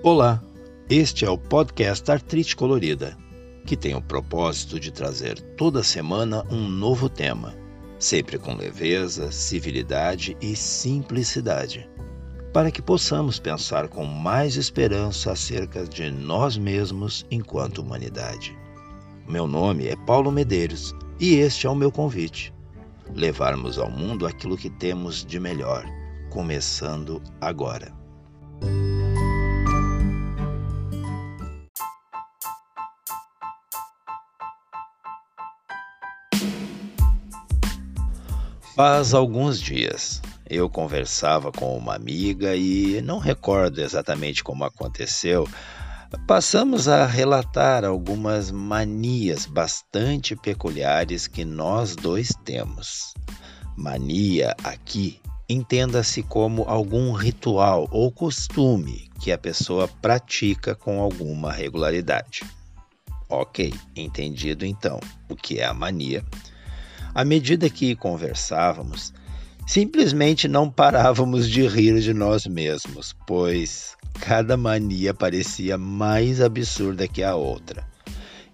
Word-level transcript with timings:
Olá, 0.00 0.40
este 0.88 1.24
é 1.24 1.30
o 1.30 1.36
podcast 1.36 2.08
Artrite 2.08 2.54
Colorida, 2.54 3.18
que 3.66 3.76
tem 3.76 3.96
o 3.96 4.00
propósito 4.00 4.78
de 4.78 4.92
trazer 4.92 5.40
toda 5.56 5.82
semana 5.82 6.44
um 6.52 6.68
novo 6.68 7.08
tema, 7.08 7.52
sempre 7.98 8.38
com 8.38 8.54
leveza, 8.54 9.32
civilidade 9.32 10.36
e 10.40 10.54
simplicidade, 10.54 11.90
para 12.52 12.70
que 12.70 12.80
possamos 12.80 13.40
pensar 13.40 13.88
com 13.88 14.04
mais 14.04 14.54
esperança 14.54 15.32
acerca 15.32 15.84
de 15.84 16.08
nós 16.12 16.56
mesmos 16.56 17.26
enquanto 17.28 17.78
humanidade. 17.78 18.56
Meu 19.28 19.48
nome 19.48 19.88
é 19.88 19.96
Paulo 19.96 20.30
Medeiros 20.30 20.94
e 21.18 21.34
este 21.34 21.66
é 21.66 21.70
o 21.70 21.74
meu 21.74 21.90
convite: 21.90 22.54
levarmos 23.16 23.80
ao 23.80 23.90
mundo 23.90 24.28
aquilo 24.28 24.56
que 24.56 24.70
temos 24.70 25.24
de 25.24 25.40
melhor, 25.40 25.84
começando 26.30 27.20
agora. 27.40 27.92
Faz 38.78 39.12
alguns 39.12 39.60
dias 39.60 40.22
eu 40.48 40.70
conversava 40.70 41.50
com 41.50 41.76
uma 41.76 41.96
amiga 41.96 42.54
e 42.54 43.02
não 43.02 43.18
recordo 43.18 43.80
exatamente 43.80 44.44
como 44.44 44.62
aconteceu. 44.62 45.48
Passamos 46.28 46.86
a 46.86 47.04
relatar 47.04 47.84
algumas 47.84 48.52
manias 48.52 49.46
bastante 49.46 50.36
peculiares 50.36 51.26
que 51.26 51.44
nós 51.44 51.96
dois 51.96 52.28
temos. 52.44 53.14
Mania 53.76 54.54
aqui 54.62 55.20
entenda-se 55.48 56.22
como 56.22 56.62
algum 56.62 57.10
ritual 57.10 57.88
ou 57.90 58.12
costume 58.12 59.10
que 59.20 59.32
a 59.32 59.38
pessoa 59.38 59.88
pratica 60.00 60.76
com 60.76 61.00
alguma 61.00 61.50
regularidade. 61.50 62.42
Ok, 63.28 63.74
entendido 63.96 64.64
então 64.64 65.00
o 65.28 65.34
que 65.34 65.58
é 65.58 65.64
a 65.64 65.74
mania 65.74 66.24
à 67.14 67.24
medida 67.24 67.68
que 67.68 67.96
conversávamos, 67.96 69.12
simplesmente 69.66 70.48
não 70.48 70.70
parávamos 70.70 71.48
de 71.48 71.66
rir 71.66 72.00
de 72.00 72.14
nós 72.14 72.46
mesmos, 72.46 73.14
pois 73.26 73.96
cada 74.20 74.56
mania 74.56 75.12
parecia 75.14 75.76
mais 75.76 76.40
absurda 76.40 77.06
que 77.06 77.22
a 77.22 77.34
outra. 77.34 77.86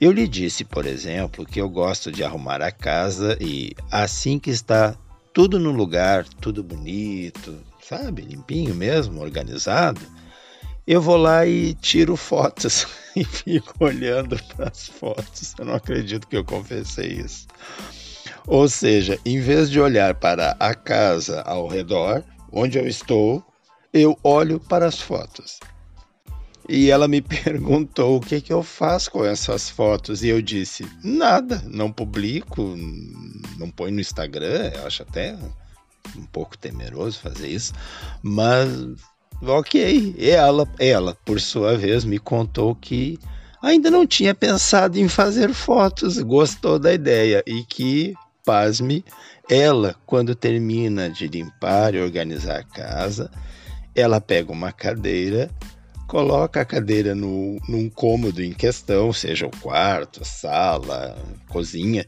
Eu 0.00 0.12
lhe 0.12 0.26
disse, 0.26 0.64
por 0.64 0.86
exemplo, 0.86 1.46
que 1.46 1.60
eu 1.60 1.68
gosto 1.68 2.10
de 2.10 2.24
arrumar 2.24 2.60
a 2.60 2.72
casa 2.72 3.38
e 3.40 3.74
assim 3.90 4.38
que 4.38 4.50
está 4.50 4.96
tudo 5.32 5.58
no 5.58 5.70
lugar, 5.70 6.24
tudo 6.40 6.62
bonito, 6.62 7.58
sabe, 7.80 8.22
limpinho 8.22 8.74
mesmo, 8.74 9.20
organizado, 9.20 10.00
eu 10.86 11.00
vou 11.00 11.16
lá 11.16 11.46
e 11.46 11.74
tiro 11.74 12.16
fotos 12.16 12.86
e 13.16 13.24
fico 13.24 13.84
olhando 13.84 14.38
para 14.54 14.68
as 14.68 14.88
fotos. 14.88 15.54
Eu 15.58 15.64
não 15.64 15.74
acredito 15.74 16.26
que 16.26 16.36
eu 16.36 16.44
confessei 16.44 17.12
isso. 17.12 17.46
Ou 18.46 18.68
seja, 18.68 19.18
em 19.24 19.40
vez 19.40 19.70
de 19.70 19.80
olhar 19.80 20.14
para 20.14 20.56
a 20.60 20.74
casa 20.74 21.40
ao 21.42 21.66
redor, 21.66 22.22
onde 22.52 22.78
eu 22.78 22.86
estou, 22.86 23.42
eu 23.92 24.18
olho 24.22 24.60
para 24.60 24.86
as 24.86 25.00
fotos. 25.00 25.58
E 26.68 26.90
ela 26.90 27.08
me 27.08 27.20
perguntou 27.22 28.16
o 28.16 28.20
que, 28.20 28.40
que 28.40 28.52
eu 28.52 28.62
faço 28.62 29.10
com 29.10 29.24
essas 29.24 29.70
fotos. 29.70 30.22
E 30.22 30.28
eu 30.28 30.42
disse: 30.42 30.86
nada, 31.02 31.62
não 31.66 31.90
publico, 31.90 32.76
não 33.58 33.70
ponho 33.70 33.94
no 33.94 34.00
Instagram. 34.00 34.72
Eu 34.74 34.86
acho 34.86 35.02
até 35.02 35.36
um 36.16 36.26
pouco 36.26 36.56
temeroso 36.56 37.20
fazer 37.20 37.48
isso. 37.48 37.72
Mas, 38.22 38.68
ok. 39.42 40.14
E 40.18 40.30
ela, 40.30 40.68
ela, 40.78 41.16
por 41.24 41.40
sua 41.40 41.76
vez, 41.76 42.04
me 42.04 42.18
contou 42.18 42.74
que 42.74 43.18
ainda 43.62 43.90
não 43.90 44.06
tinha 44.06 44.34
pensado 44.34 44.98
em 44.98 45.08
fazer 45.08 45.54
fotos, 45.54 46.18
gostou 46.18 46.78
da 46.78 46.92
ideia 46.92 47.42
e 47.46 47.64
que 47.64 48.14
pasme, 48.44 49.04
ela, 49.48 49.96
quando 50.06 50.34
termina 50.34 51.08
de 51.08 51.26
limpar 51.26 51.94
e 51.94 52.00
organizar 52.00 52.60
a 52.60 52.64
casa, 52.64 53.30
ela 53.94 54.20
pega 54.20 54.52
uma 54.52 54.72
cadeira, 54.72 55.50
coloca 56.14 56.60
a 56.60 56.64
cadeira 56.64 57.12
no, 57.12 57.60
num 57.68 57.90
cômodo 57.90 58.40
em 58.40 58.52
questão, 58.52 59.12
seja 59.12 59.48
o 59.48 59.50
quarto, 59.60 60.24
sala, 60.24 61.18
cozinha, 61.48 62.06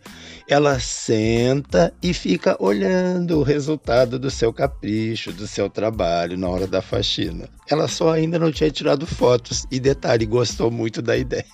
ela 0.48 0.78
senta 0.78 1.92
e 2.00 2.14
fica 2.14 2.56
olhando 2.60 3.40
o 3.40 3.42
resultado 3.42 4.16
do 4.16 4.30
seu 4.30 4.52
capricho, 4.52 5.32
do 5.32 5.48
seu 5.48 5.68
trabalho 5.68 6.38
na 6.38 6.48
hora 6.48 6.68
da 6.68 6.80
faxina. 6.80 7.48
Ela 7.68 7.88
só 7.88 8.12
ainda 8.12 8.38
não 8.38 8.52
tinha 8.52 8.70
tirado 8.70 9.08
fotos 9.08 9.66
e 9.72 9.80
detalhe, 9.80 10.24
gostou 10.24 10.70
muito 10.70 11.02
da 11.02 11.16
ideia. 11.18 11.44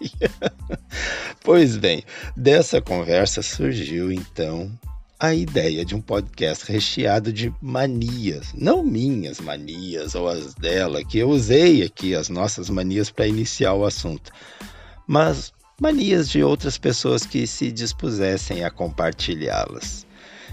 pois 1.43 1.79
bem, 1.79 2.05
dessa 2.37 2.83
conversa 2.83 3.41
surgiu 3.41 4.13
então 4.13 4.71
a 5.23 5.33
ideia 5.33 5.85
de 5.85 5.95
um 5.95 6.01
podcast 6.01 6.65
recheado 6.67 7.33
de 7.33 7.55
manias, 7.63 8.53
não 8.59 8.83
minhas 8.83 9.39
manias 9.39 10.17
ou 10.17 10.27
as 10.27 10.53
dela, 10.53 11.05
que 11.05 11.17
eu 11.17 11.31
usei 11.31 11.85
aqui 11.85 12.13
as 12.13 12.29
nossas 12.29 12.69
manias 12.69 13.09
para 13.09 13.29
iniciar 13.29 13.73
o 13.75 13.85
assunto, 13.85 14.33
mas 15.07 15.53
manias 15.81 16.29
de 16.29 16.43
outras 16.43 16.77
pessoas 16.77 17.25
que 17.25 17.47
se 17.47 17.71
dispusessem 17.71 18.65
a 18.65 18.71
compartilhá-las. 18.71 20.05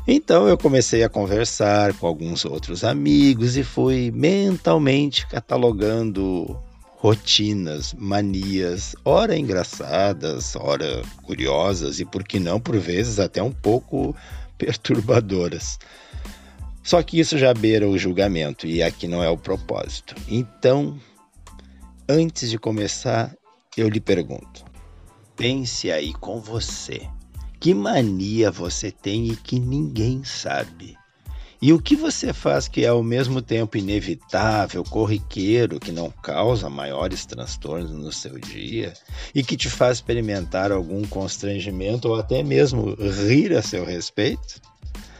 Então 0.07 0.47
eu 0.47 0.55
comecei 0.55 1.03
a 1.03 1.09
conversar 1.09 1.91
com 1.95 2.05
alguns 2.05 2.45
outros 2.45 2.83
amigos 2.83 3.57
e 3.57 3.63
fui 3.63 4.11
mentalmente 4.11 5.25
catalogando 5.25 6.55
rotinas, 6.97 7.95
manias, 7.97 8.95
ora 9.03 9.35
engraçadas, 9.35 10.55
ora 10.55 11.01
curiosas 11.23 11.99
e 11.99 12.05
por 12.05 12.23
que 12.23 12.39
não 12.39 12.59
por 12.59 12.77
vezes 12.77 13.19
até 13.19 13.41
um 13.41 13.51
pouco 13.51 14.15
perturbadoras. 14.59 15.79
Só 16.83 17.01
que 17.01 17.19
isso 17.19 17.37
já 17.37 17.53
beira 17.53 17.87
o 17.87 17.97
julgamento 17.97 18.67
e 18.67 18.83
aqui 18.83 19.07
não 19.07 19.23
é 19.23 19.29
o 19.29 19.37
propósito. 19.37 20.13
Então, 20.27 20.99
antes 22.07 22.49
de 22.49 22.59
começar, 22.59 23.33
eu 23.75 23.89
lhe 23.89 23.99
pergunto: 23.99 24.65
pense 25.35 25.91
aí 25.91 26.13
com 26.13 26.39
você. 26.39 27.07
Que 27.59 27.73
mania 27.73 28.51
você 28.51 28.89
tem 28.89 29.27
e 29.27 29.35
que 29.35 29.59
ninguém 29.59 30.23
sabe? 30.23 30.95
E 31.61 31.73
o 31.73 31.81
que 31.81 31.93
você 31.93 32.31
faz 32.31 32.69
que 32.69 32.85
é 32.85 32.87
ao 32.87 33.03
mesmo 33.03 33.41
tempo 33.41 33.77
inevitável, 33.77 34.81
corriqueiro, 34.81 35.77
que 35.77 35.91
não 35.91 36.09
causa 36.09 36.69
maiores 36.69 37.25
transtornos 37.25 37.91
no 37.91 38.13
seu 38.13 38.39
dia 38.39 38.93
e 39.35 39.43
que 39.43 39.57
te 39.57 39.69
faz 39.69 39.97
experimentar 39.97 40.71
algum 40.71 41.03
constrangimento 41.03 42.07
ou 42.07 42.15
até 42.15 42.41
mesmo 42.43 42.95
rir 42.95 43.53
a 43.53 43.61
seu 43.61 43.83
respeito? 43.83 44.61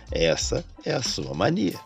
Essa 0.09 0.63
é 0.85 0.93
a 0.93 1.03
sua 1.03 1.33
mania. 1.33 1.77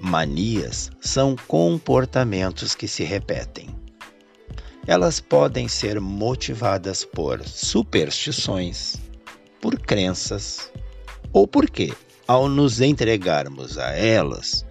Manias 0.00 0.90
são 1.02 1.36
comportamentos 1.46 2.74
que 2.74 2.88
se 2.88 3.04
repetem 3.04 3.85
elas 4.86 5.20
podem 5.20 5.66
ser 5.66 6.00
motivadas 6.00 7.04
por 7.04 7.42
superstições, 7.46 8.96
por 9.60 9.78
crenças, 9.80 10.70
ou 11.32 11.46
porque, 11.46 11.92
ao 12.26 12.48
nos 12.48 12.80
entregarmos 12.80 13.78
a 13.78 13.90
elas, 13.90 14.64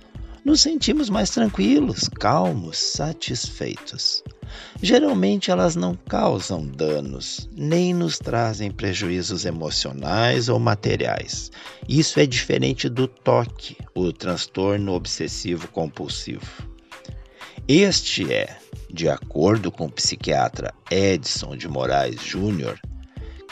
nos 0.46 0.62
sentimos 0.62 1.10
mais 1.10 1.32
tranquilos, 1.32 2.08
calmos, 2.08 2.78
satisfeitos. 2.78 4.24
Geralmente 4.82 5.50
elas 5.50 5.76
não 5.76 5.96
causam 5.96 6.66
danos, 6.66 7.50
nem 7.52 7.94
nos 7.94 8.20
trazem 8.20 8.70
prejuízos 8.70 9.44
emocionais 9.44 10.48
ou 10.48 10.60
materiais. 10.60 11.52
Isso 11.90 12.20
é 12.20 12.26
diferente 12.26 12.88
do 12.88 13.08
toque, 13.08 13.76
o 13.96 14.14
transtorno 14.14 14.94
obsessivo 14.94 15.68
compulsivo. 15.70 16.46
Este 17.68 18.32
é, 18.32 18.56
de 18.96 19.10
acordo 19.10 19.70
com 19.70 19.88
o 19.88 19.92
psiquiatra 19.92 20.74
Edson 20.90 21.58
de 21.58 21.68
Moraes 21.68 22.24
Júnior, 22.24 22.80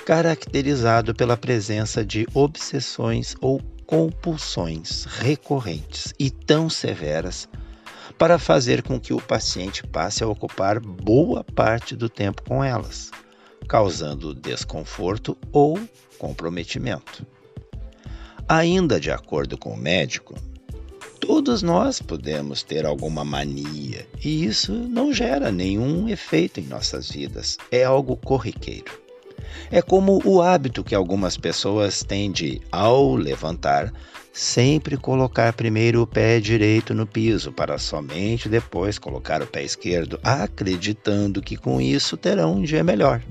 caracterizado 0.06 1.14
pela 1.14 1.36
presença 1.36 2.04
de 2.04 2.26
obsessões 2.34 3.36
ou 3.42 3.62
compulsões 3.86 5.04
recorrentes 5.04 6.14
e 6.18 6.32
tão 6.32 6.70
severas 6.70 7.50
para 8.18 8.40
fazer 8.40 8.82
com 8.84 8.98
que 8.98 9.14
o 9.14 9.20
paciente 9.20 9.86
passe 9.86 10.24
a 10.24 10.28
ocupar 10.28 10.80
boa 10.80 11.44
parte 11.44 11.94
do 11.94 12.08
tempo 12.08 12.42
com 12.44 12.64
elas, 12.64 13.12
causando 13.68 14.34
desconforto 14.34 15.38
ou 15.52 15.78
comprometimento. 16.18 17.28
Ainda 18.48 18.98
de 18.98 19.12
acordo 19.12 19.58
com 19.58 19.74
o 19.74 19.78
médico, 19.78 20.36
Todos 21.26 21.64
nós 21.64 22.02
podemos 22.02 22.64
ter 22.64 22.86
alguma 22.86 23.24
mania 23.24 24.06
e 24.22 24.44
isso 24.44 24.74
não 24.74 25.14
gera 25.14 25.54
nenhum 25.54 26.10
efeito 26.10 26.60
em 26.60 26.64
nossas 26.64 27.10
vidas, 27.10 27.58
é 27.72 27.86
algo 27.86 28.18
corriqueiro. 28.18 28.92
É 29.72 29.82
como 29.82 30.22
o 30.26 30.42
hábito 30.42 30.84
que 30.84 30.94
algumas 30.94 31.38
pessoas 31.38 32.04
têm 32.04 32.30
de, 32.30 32.62
ao 32.70 33.16
levantar, 33.16 33.94
sempre 34.34 34.98
colocar 34.98 35.54
primeiro 35.54 36.02
o 36.02 36.08
pé 36.08 36.42
direito 36.42 36.94
no 36.94 37.08
piso, 37.08 37.54
para 37.54 37.78
somente 37.78 38.50
depois 38.50 39.00
colocar 39.00 39.42
o 39.42 39.48
pé 39.48 39.64
esquerdo, 39.64 40.20
acreditando 40.22 41.42
que 41.42 41.56
com 41.56 41.80
isso 41.80 42.18
terão 42.18 42.56
um 42.56 42.64
dia 42.64 42.84
melhor. 42.84 43.24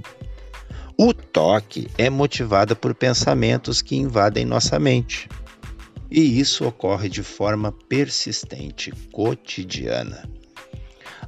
O 0.96 1.12
toque 1.12 1.88
é 1.98 2.08
motivado 2.08 2.74
por 2.74 2.94
pensamentos 2.94 3.82
que 3.82 3.96
invadem 3.96 4.46
nossa 4.46 4.78
mente. 4.78 5.28
E 6.14 6.38
isso 6.38 6.66
ocorre 6.66 7.08
de 7.08 7.22
forma 7.22 7.72
persistente, 7.72 8.92
cotidiana 9.10 10.28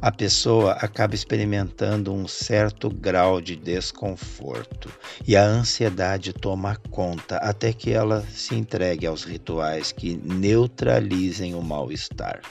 a 0.04 0.12
pessoa 0.12 0.72
acaba 0.72 1.14
experimentando 1.14 2.12
um 2.12 2.28
certo 2.28 2.90
grau 2.90 3.40
de 3.40 3.56
desconforto 3.56 4.92
e 5.26 5.34
a 5.34 5.42
ansiedade 5.42 6.34
toma 6.34 6.76
conta 6.90 7.38
até 7.38 7.72
que 7.72 7.90
ela 7.90 8.20
se 8.31 8.54
entregue 8.54 9.06
aos 9.06 9.25
rituais 9.25 9.92
que 9.92 10.14
neutralizem 10.14 11.54
o 11.54 11.62
mal-estar. 11.62 12.42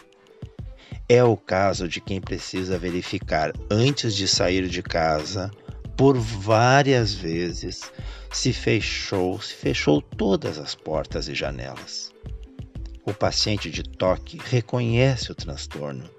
É 1.08 1.24
o 1.24 1.38
caso 1.38 1.88
de 1.88 2.02
quem 2.02 2.20
precisa 2.20 2.76
verificar 2.76 3.52
antes 3.70 4.16
de 4.16 4.28
sair 4.28 4.68
de 4.68 4.82
casa 4.82 5.52
por 5.96 6.18
várias 6.18 7.14
vezes 7.14 7.82
se 8.32 8.52
fechou, 8.52 9.40
se 9.40 9.54
fechou 9.54 10.02
todas 10.02 10.58
as 10.58 10.74
portas 10.74 11.28
e 11.28 11.36
janelas. 11.36 12.13
O 13.06 13.14
paciente 13.14 13.70
de 13.70 13.84
toque 13.84 14.40
reconhece 14.44 15.32
o 15.32 15.36
transtorno 15.36 16.10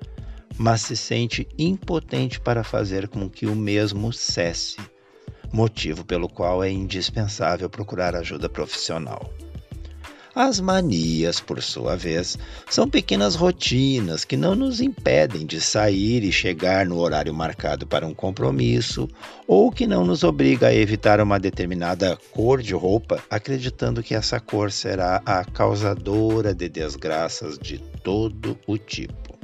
mas 0.57 0.83
se 0.83 0.97
sente 0.97 1.49
impotente 1.59 2.41
para 2.41 2.63
fazer 2.63 3.09
com 3.09 3.29
que 3.29 3.47
o 3.47 3.57
mesmo 3.57 4.13
cesse, 4.13 4.77
motivo 5.53 6.05
pelo 6.05 6.29
qual 6.29 6.63
é 6.63 6.71
indispensável 6.71 7.69
procurar 7.69 8.15
ajuda 8.15 8.49
profissional. 8.49 9.33
As 10.35 10.59
manias, 10.59 11.39
por 11.39 11.63
sua 11.63 11.97
vez, 11.97 12.37
são 12.69 12.91
pequenas 12.91 13.37
rotinas 13.37 14.25
que 14.25 14.37
não 14.37 14.57
nos 14.57 14.81
impedem 14.81 15.47
de 15.47 15.61
sair 15.61 16.25
e 16.25 16.33
chegar 16.33 16.85
no 16.87 16.99
horário 16.99 17.33
marcado 17.33 17.87
para 17.87 18.05
um 18.05 18.13
compromisso, 18.13 19.09
ou 19.47 19.71
que 19.71 19.87
não 19.87 20.05
nos 20.05 20.25
obriga 20.25 20.67
a 20.67 20.75
evitar 20.75 21.21
uma 21.21 21.39
determinada 21.39 22.19
cor 22.33 22.61
de 22.61 22.75
roupa, 22.75 23.23
acreditando 23.31 24.03
que 24.03 24.13
essa 24.13 24.41
cor 24.41 24.73
será 24.73 25.23
a 25.25 25.45
causadora 25.45 26.53
de 26.53 26.69
desgraças 26.69 27.57
de 27.57 27.79
todo 28.03 28.59
o 28.67 28.77
tipo. 28.77 29.39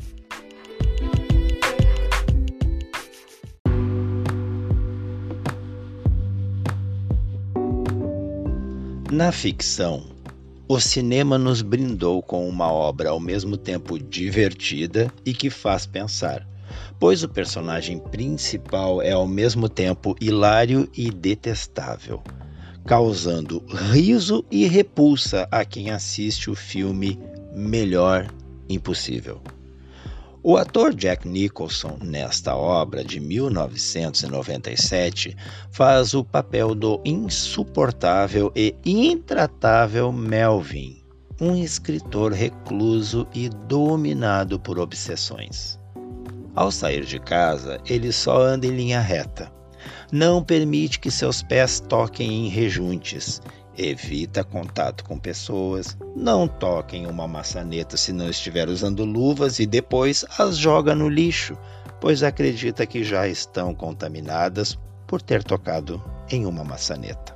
Na 9.12 9.30
ficção, 9.30 10.09
o 10.70 10.78
cinema 10.78 11.36
nos 11.36 11.62
brindou 11.62 12.22
com 12.22 12.48
uma 12.48 12.70
obra 12.70 13.10
ao 13.10 13.18
mesmo 13.18 13.56
tempo 13.56 13.98
divertida 13.98 15.12
e 15.26 15.34
que 15.34 15.50
faz 15.50 15.84
pensar, 15.84 16.46
pois 16.96 17.24
o 17.24 17.28
personagem 17.28 17.98
principal 17.98 19.02
é 19.02 19.10
ao 19.10 19.26
mesmo 19.26 19.68
tempo 19.68 20.14
hilário 20.20 20.88
e 20.96 21.10
detestável, 21.10 22.22
causando 22.86 23.64
riso 23.90 24.44
e 24.48 24.64
repulsa 24.64 25.48
a 25.50 25.64
quem 25.64 25.90
assiste 25.90 26.48
o 26.48 26.54
filme 26.54 27.18
Melhor 27.52 28.32
Impossível. 28.68 29.42
O 30.42 30.56
ator 30.56 30.94
Jack 30.94 31.28
Nicholson, 31.28 31.98
nesta 32.00 32.56
obra 32.56 33.04
de 33.04 33.20
1997, 33.20 35.36
faz 35.70 36.14
o 36.14 36.24
papel 36.24 36.74
do 36.74 36.98
insuportável 37.04 38.50
e 38.56 38.74
intratável 38.82 40.10
Melvin, 40.10 41.04
um 41.38 41.54
escritor 41.54 42.32
recluso 42.32 43.28
e 43.34 43.50
dominado 43.50 44.58
por 44.58 44.78
obsessões. 44.78 45.78
Ao 46.54 46.70
sair 46.70 47.04
de 47.04 47.18
casa, 47.18 47.78
ele 47.84 48.10
só 48.10 48.40
anda 48.40 48.66
em 48.66 48.70
linha 48.70 49.00
reta. 49.00 49.52
Não 50.10 50.42
permite 50.42 51.00
que 51.00 51.10
seus 51.10 51.42
pés 51.42 51.80
toquem 51.80 52.46
em 52.46 52.48
rejuntes 52.48 53.42
Evita 53.82 54.44
contato 54.44 55.02
com 55.04 55.18
pessoas, 55.18 55.96
não 56.14 56.46
toque 56.46 56.98
em 56.98 57.06
uma 57.06 57.26
maçaneta 57.26 57.96
se 57.96 58.12
não 58.12 58.28
estiver 58.28 58.68
usando 58.68 59.06
luvas 59.06 59.58
e 59.58 59.64
depois 59.64 60.22
as 60.38 60.58
joga 60.58 60.94
no 60.94 61.08
lixo, 61.08 61.56
pois 61.98 62.22
acredita 62.22 62.84
que 62.84 63.02
já 63.02 63.26
estão 63.26 63.74
contaminadas 63.74 64.78
por 65.06 65.22
ter 65.22 65.42
tocado 65.42 65.98
em 66.30 66.44
uma 66.44 66.62
maçaneta. 66.62 67.34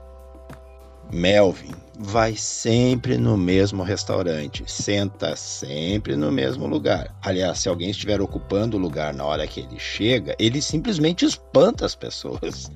Melvin 1.11 1.73
vai 1.99 2.37
sempre 2.37 3.17
no 3.17 3.39
mesmo 3.39 3.83
restaurante, 3.83 4.65
senta 4.67 5.35
sempre 5.37 6.15
no 6.15 6.31
mesmo 6.31 6.67
lugar. 6.67 7.17
Aliás, 7.23 7.61
se 7.61 7.71
alguém 7.71 7.89
estiver 7.89 8.21
ocupando 8.21 8.77
o 8.77 8.81
lugar 8.81 9.15
na 9.15 9.25
hora 9.25 9.47
que 9.47 9.61
ele 9.61 9.79
chega, 9.79 10.37
ele 10.39 10.61
simplesmente 10.61 11.25
espanta 11.25 11.87
as 11.87 11.95
pessoas. 11.95 12.71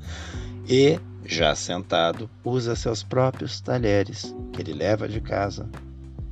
E 0.67 0.99
já 1.29 1.55
sentado, 1.55 2.29
usa 2.43 2.75
seus 2.75 3.03
próprios 3.03 3.61
talheres 3.61 4.35
que 4.51 4.63
ele 4.63 4.73
leva 4.73 5.07
de 5.07 5.21
casa 5.21 5.69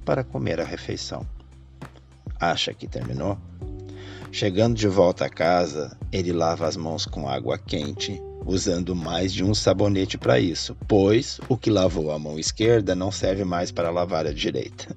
para 0.06 0.24
comer 0.24 0.58
a 0.58 0.64
refeição. 0.64 1.26
Acha 2.40 2.72
que 2.72 2.88
terminou? 2.88 3.38
Chegando 4.32 4.74
de 4.74 4.88
volta 4.88 5.26
a 5.26 5.28
casa, 5.28 5.96
ele 6.10 6.32
lava 6.32 6.66
as 6.66 6.78
mãos 6.78 7.04
com 7.04 7.28
água 7.28 7.58
quente, 7.58 8.20
usando 8.46 8.96
mais 8.96 9.34
de 9.34 9.44
um 9.44 9.54
sabonete 9.54 10.16
para 10.16 10.40
isso, 10.40 10.74
pois 10.88 11.38
o 11.46 11.58
que 11.58 11.68
lavou 11.68 12.10
a 12.10 12.18
mão 12.18 12.38
esquerda 12.38 12.94
não 12.94 13.12
serve 13.12 13.44
mais 13.44 13.70
para 13.70 13.90
lavar 13.90 14.26
a 14.26 14.32
direita. 14.32 14.96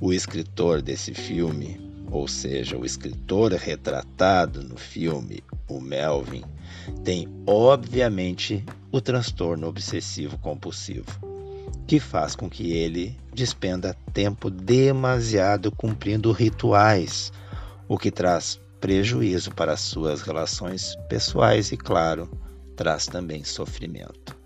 O 0.00 0.12
escritor 0.12 0.80
desse 0.80 1.12
filme, 1.12 1.80
ou 2.08 2.28
seja, 2.28 2.76
o 2.78 2.86
escritor 2.86 3.52
retratado 3.52 4.62
no 4.62 4.76
filme, 4.76 5.42
o 5.68 5.80
Melvin, 5.80 6.44
tem 7.02 7.28
obviamente 7.46 8.64
o 8.92 9.00
transtorno 9.00 9.66
obsessivo 9.66 10.38
compulsivo, 10.38 11.10
que 11.86 11.98
faz 11.98 12.36
com 12.36 12.48
que 12.48 12.72
ele 12.72 13.18
despenda 13.34 13.96
tempo 14.12 14.50
demasiado 14.50 15.72
cumprindo 15.72 16.30
rituais, 16.30 17.32
o 17.88 17.96
que 17.96 18.10
traz 18.10 18.60
prejuízo 18.78 19.50
para 19.52 19.76
suas 19.76 20.20
relações 20.20 20.94
pessoais 21.08 21.72
e, 21.72 21.76
claro, 21.76 22.30
traz 22.76 23.06
também 23.06 23.42
sofrimento. 23.42 24.36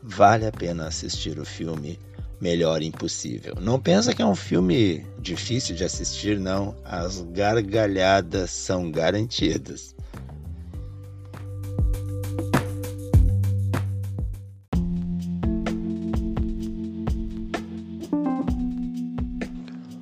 Vale 0.00 0.46
a 0.46 0.52
pena 0.52 0.86
assistir 0.86 1.38
o 1.38 1.44
filme 1.44 1.98
Melhor 2.40 2.82
Impossível. 2.82 3.56
Não 3.60 3.80
pensa 3.80 4.14
que 4.14 4.22
é 4.22 4.26
um 4.26 4.36
filme 4.36 5.04
difícil 5.18 5.74
de 5.74 5.82
assistir, 5.82 6.38
não. 6.38 6.76
As 6.84 7.20
gargalhadas 7.32 8.50
são 8.50 8.92
garantidas. 8.92 9.96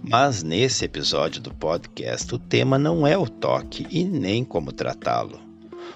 Mas 0.08 0.44
nesse 0.44 0.84
episódio 0.84 1.42
do 1.42 1.52
podcast, 1.52 2.32
o 2.32 2.38
tema 2.38 2.78
não 2.78 3.04
é 3.04 3.18
o 3.18 3.28
toque 3.28 3.84
e 3.90 4.04
nem 4.04 4.44
como 4.44 4.70
tratá-lo. 4.70 5.40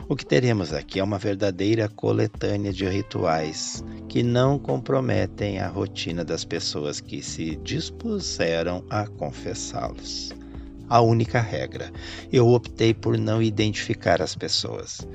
O 0.09 0.17
que 0.17 0.27
teremos 0.27 0.73
aqui 0.73 0.99
é 0.99 1.05
uma 1.05 1.17
verdadeira 1.17 1.89
coletânea 1.89 2.73
de 2.73 2.85
rituais 2.89 3.85
que 4.09 4.25
não 4.25 4.59
comprometem 4.59 5.61
a 5.61 5.69
rotina 5.69 6.25
das 6.25 6.45
pessoas 6.45 7.01
que 7.01 7.23
se 7.23 7.55
dispuseram 7.63 8.85
a 8.91 9.07
confessá-los. 9.07 10.33
A 10.89 11.01
única 11.01 11.41
regra: 11.41 11.93
eu 12.33 12.49
optei 12.49 12.93
por 12.93 13.17
não 13.17 13.41
identificar 13.41 14.21
as 14.21 14.35
pessoas, 14.35 15.07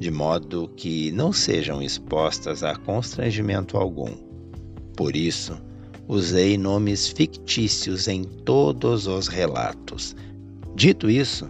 de 0.00 0.10
modo 0.10 0.68
que 0.74 1.12
não 1.12 1.34
sejam 1.34 1.82
expostas 1.82 2.62
a 2.62 2.74
constrangimento 2.74 3.76
algum. 3.76 4.16
Por 4.96 5.14
isso, 5.14 5.67
usei 6.08 6.56
nomes 6.56 7.06
fictícios 7.08 8.08
em 8.08 8.24
todos 8.24 9.06
os 9.06 9.28
relatos. 9.28 10.16
Dito 10.74 11.10
isso, 11.10 11.48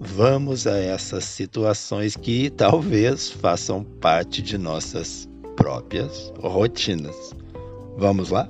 vamos 0.00 0.66
a 0.66 0.76
essas 0.76 1.24
situações 1.24 2.16
que 2.16 2.50
talvez 2.50 3.30
façam 3.30 3.84
parte 3.84 4.42
de 4.42 4.58
nossas 4.58 5.28
próprias 5.54 6.32
rotinas. 6.40 7.32
Vamos 7.96 8.30
lá? 8.30 8.48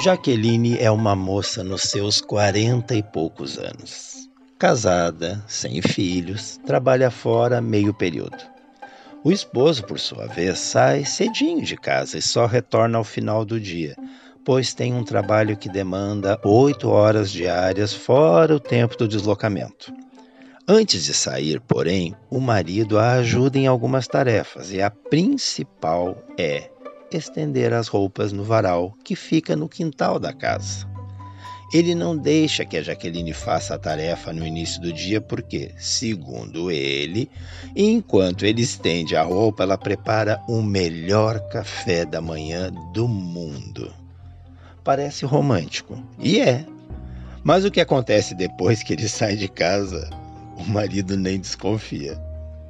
Jaqueline 0.00 0.78
é 0.78 0.90
uma 0.90 1.16
moça 1.16 1.64
nos 1.64 1.82
seus 1.82 2.20
quarenta 2.20 2.94
e 2.94 3.02
poucos 3.02 3.58
anos 3.58 4.17
casada, 4.58 5.42
sem 5.46 5.80
filhos, 5.80 6.58
trabalha 6.66 7.10
fora 7.10 7.60
meio 7.60 7.94
período. 7.94 8.36
O 9.22 9.30
esposo, 9.30 9.84
por 9.84 10.00
sua 10.00 10.26
vez, 10.26 10.58
sai 10.58 11.04
cedinho 11.04 11.64
de 11.64 11.76
casa 11.76 12.18
e 12.18 12.22
só 12.22 12.44
retorna 12.46 12.98
ao 12.98 13.04
final 13.04 13.44
do 13.44 13.60
dia, 13.60 13.94
pois 14.44 14.74
tem 14.74 14.92
um 14.92 15.04
trabalho 15.04 15.56
que 15.56 15.68
demanda 15.68 16.40
oito 16.44 16.88
horas 16.88 17.30
diárias, 17.30 17.92
fora 17.92 18.56
o 18.56 18.60
tempo 18.60 18.96
do 18.96 19.06
deslocamento. 19.06 19.92
Antes 20.66 21.04
de 21.04 21.14
sair, 21.14 21.60
porém, 21.60 22.14
o 22.28 22.40
marido 22.40 22.98
a 22.98 23.12
ajuda 23.12 23.58
em 23.58 23.66
algumas 23.66 24.06
tarefas 24.06 24.72
e 24.72 24.82
a 24.82 24.90
principal 24.90 26.22
é 26.36 26.70
estender 27.12 27.72
as 27.72 27.88
roupas 27.88 28.32
no 28.32 28.44
varal 28.44 28.94
que 29.04 29.16
fica 29.16 29.56
no 29.56 29.68
quintal 29.68 30.18
da 30.18 30.32
casa. 30.32 30.97
Ele 31.70 31.94
não 31.94 32.16
deixa 32.16 32.64
que 32.64 32.78
a 32.78 32.82
Jaqueline 32.82 33.34
faça 33.34 33.74
a 33.74 33.78
tarefa 33.78 34.32
no 34.32 34.46
início 34.46 34.80
do 34.80 34.90
dia 34.90 35.20
porque, 35.20 35.70
segundo 35.76 36.70
ele, 36.70 37.30
enquanto 37.76 38.46
ele 38.46 38.62
estende 38.62 39.14
a 39.14 39.22
roupa, 39.22 39.64
ela 39.64 39.76
prepara 39.76 40.42
o 40.48 40.62
melhor 40.62 41.38
café 41.50 42.06
da 42.06 42.22
manhã 42.22 42.72
do 42.94 43.06
mundo. 43.06 43.92
Parece 44.82 45.26
romântico, 45.26 46.02
e 46.18 46.40
é. 46.40 46.64
Mas 47.44 47.66
o 47.66 47.70
que 47.70 47.82
acontece 47.82 48.34
depois 48.34 48.82
que 48.82 48.94
ele 48.94 49.06
sai 49.08 49.36
de 49.36 49.46
casa, 49.46 50.08
o 50.56 50.64
marido 50.64 51.18
nem 51.18 51.38
desconfia. 51.38 52.18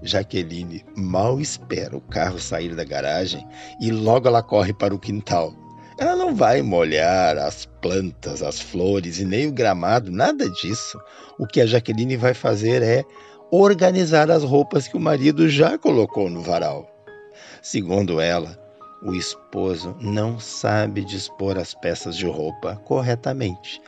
Jaqueline 0.03 0.85
mal 0.97 1.41
espera 1.41 1.97
o 1.97 2.01
carro 2.01 2.41
sair 2.41 2.75
da 2.75 2.85
garagem 2.85 3.47
e 3.81 3.93
logo 3.93 4.27
ela 4.27 4.43
corre 4.43 4.73
para 4.73 4.95
o 4.95 4.99
quintal 4.99 5.53
ela 5.99 6.15
não 6.15 6.35
vai 6.35 6.63
molhar 6.63 7.37
as 7.37 7.67
plantas, 7.81 8.41
as 8.43 8.61
flores 8.61 9.19
e 9.19 9.25
nem 9.25 9.49
o 9.49 9.53
gramado, 9.53 10.13
nada 10.13 10.49
disso. 10.49 10.99
O 11.39 11.47
que 11.47 11.61
a 11.61 11.67
Jaqueline 11.67 12.17
vai 12.17 12.35
fazer 12.35 12.83
é 12.83 13.05
organizar 13.51 14.31
as 14.31 14.45
roupas 14.45 14.87
que 14.87 14.97
o 14.97 15.01
marido 15.01 15.49
já 15.49 15.77
colocou 15.77 16.31
no 16.31 16.41
varal. 16.41 16.89
Segundo 17.61 18.21
ela, 18.21 18.57
o 19.03 19.13
esposo 19.13 19.97
não 20.01 20.39
sabe 20.39 21.05
dispor 21.05 21.59
as 21.59 21.75
peças 21.75 22.17
de 22.17 22.27
roupa 22.27 22.77
corretamente. 22.85 23.81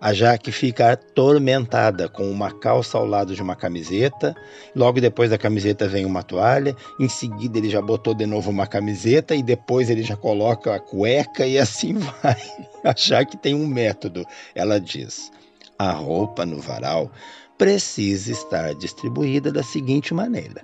A 0.00 0.12
Jaque 0.12 0.52
fica 0.52 0.92
atormentada 0.92 2.08
com 2.08 2.30
uma 2.30 2.52
calça 2.52 2.98
ao 2.98 3.06
lado 3.06 3.34
de 3.34 3.42
uma 3.42 3.56
camiseta. 3.56 4.34
Logo 4.74 5.00
depois 5.00 5.30
da 5.30 5.38
camiseta 5.38 5.88
vem 5.88 6.04
uma 6.04 6.22
toalha. 6.22 6.76
Em 7.00 7.08
seguida 7.08 7.58
ele 7.58 7.70
já 7.70 7.80
botou 7.80 8.14
de 8.14 8.26
novo 8.26 8.50
uma 8.50 8.66
camiseta 8.66 9.34
e 9.34 9.42
depois 9.42 9.88
ele 9.88 10.02
já 10.02 10.16
coloca 10.16 10.74
a 10.74 10.80
cueca 10.80 11.46
e 11.46 11.58
assim 11.58 11.94
vai. 12.22 12.36
A 12.84 12.94
Jaque 12.96 13.36
tem 13.36 13.54
um 13.54 13.66
método. 13.66 14.24
Ela 14.54 14.78
diz: 14.78 15.30
a 15.78 15.92
roupa 15.92 16.44
no 16.44 16.60
varal 16.60 17.10
precisa 17.58 18.32
estar 18.32 18.74
distribuída 18.74 19.50
da 19.50 19.62
seguinte 19.62 20.12
maneira: 20.12 20.62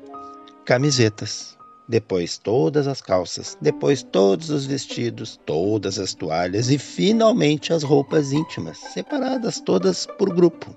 camisetas, 0.65 1.57
depois 1.93 2.39
todas 2.39 2.87
as 2.87 3.03
calças, 3.03 3.59
depois 3.61 4.03
todos 4.03 4.49
os 4.49 4.65
vestidos, 4.65 5.39
todas 5.45 5.99
as 5.99 6.15
toalhas 6.15 6.71
e 6.71 6.79
finalmente 6.79 7.71
as 7.71 7.83
roupas 7.83 8.33
íntimas, 8.33 8.79
separadas 8.79 9.61
todas 9.61 10.07
por 10.07 10.35
grupo. 10.35 10.75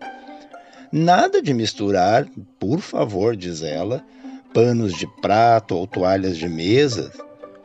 Nada 0.91 1.41
de 1.41 1.53
misturar, 1.53 2.27
por 2.59 2.81
favor, 2.81 3.33
diz 3.33 3.63
ela, 3.63 4.03
panos 4.53 4.93
de 4.93 5.07
prato 5.21 5.77
ou 5.77 5.87
toalhas 5.87 6.35
de 6.35 6.49
mesa 6.49 7.09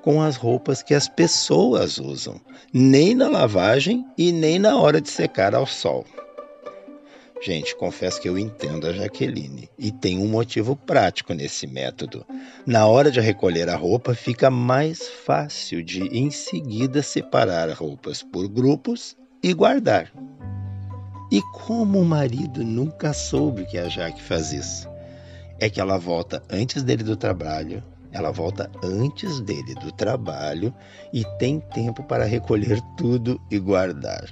com 0.01 0.23
as 0.23 0.37
roupas 0.37 0.81
que 0.81 0.95
as 0.95 1.09
pessoas 1.09 1.99
usam, 1.99 2.41
nem 2.73 3.17
na 3.17 3.29
lavagem 3.29 4.07
e 4.17 4.31
nem 4.31 4.61
na 4.61 4.79
hora 4.79 5.01
de 5.01 5.11
secar 5.11 5.57
ao 5.57 5.67
sol. 5.67 6.07
Gente, 7.43 7.75
confesso 7.75 8.21
que 8.21 8.29
eu 8.29 8.39
entendo 8.39 8.87
a 8.87 8.93
Jaqueline 8.93 9.71
e 9.79 9.91
tem 9.91 10.19
um 10.19 10.29
motivo 10.29 10.77
prático 10.77 11.33
nesse 11.33 11.67
método. 11.67 12.27
Na 12.67 12.87
hora 12.87 13.11
de 13.11 13.19
recolher 13.19 13.71
a 13.71 13.77
roupa, 13.77 14.15
fica 14.15 14.51
mais 14.51 15.09
fácil 15.09 15.83
de 15.83 16.03
em 16.09 16.31
seguida 16.31 17.03
separar 17.03 17.71
roupas 17.71 18.23
por 18.23 18.47
grupos 18.47 19.17
e 19.43 19.55
guardar. 19.55 20.13
E 21.33 21.41
como 21.65 21.99
o 21.99 22.05
marido 22.05 22.63
nunca 22.63 23.15
soube 23.15 23.65
que 23.65 23.79
a 23.79 23.89
Jaque 23.89 24.21
faz 24.21 24.53
isso? 24.53 24.87
É 25.59 25.71
que 25.71 25.81
ela 25.81 25.97
volta 25.97 26.43
antes 26.51 26.83
dele 26.83 27.03
do 27.03 27.17
trabalho, 27.17 27.83
ela 28.13 28.31
volta 28.31 28.71
antes 28.83 29.41
dele 29.41 29.75
do 29.77 29.91
trabalho 29.93 30.75
e 31.11 31.25
tem 31.39 31.59
tempo 31.59 32.03
para 32.03 32.25
recolher 32.25 32.83
tudo 32.99 33.41
e 33.51 33.59
guardar. 33.59 34.25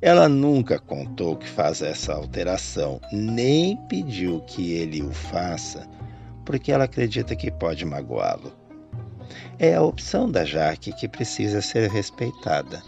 Ela 0.00 0.28
nunca 0.28 0.78
contou 0.78 1.36
que 1.36 1.48
faz 1.48 1.82
essa 1.82 2.14
alteração, 2.14 3.00
nem 3.10 3.76
pediu 3.88 4.40
que 4.42 4.72
ele 4.72 5.02
o 5.02 5.12
faça, 5.12 5.88
porque 6.44 6.70
ela 6.70 6.84
acredita 6.84 7.34
que 7.34 7.50
pode 7.50 7.84
magoá-lo. 7.84 8.52
É 9.58 9.74
a 9.74 9.82
opção 9.82 10.30
da 10.30 10.44
Jaque 10.44 10.92
que 10.92 11.08
precisa 11.08 11.60
ser 11.60 11.90
respeitada, 11.90 12.80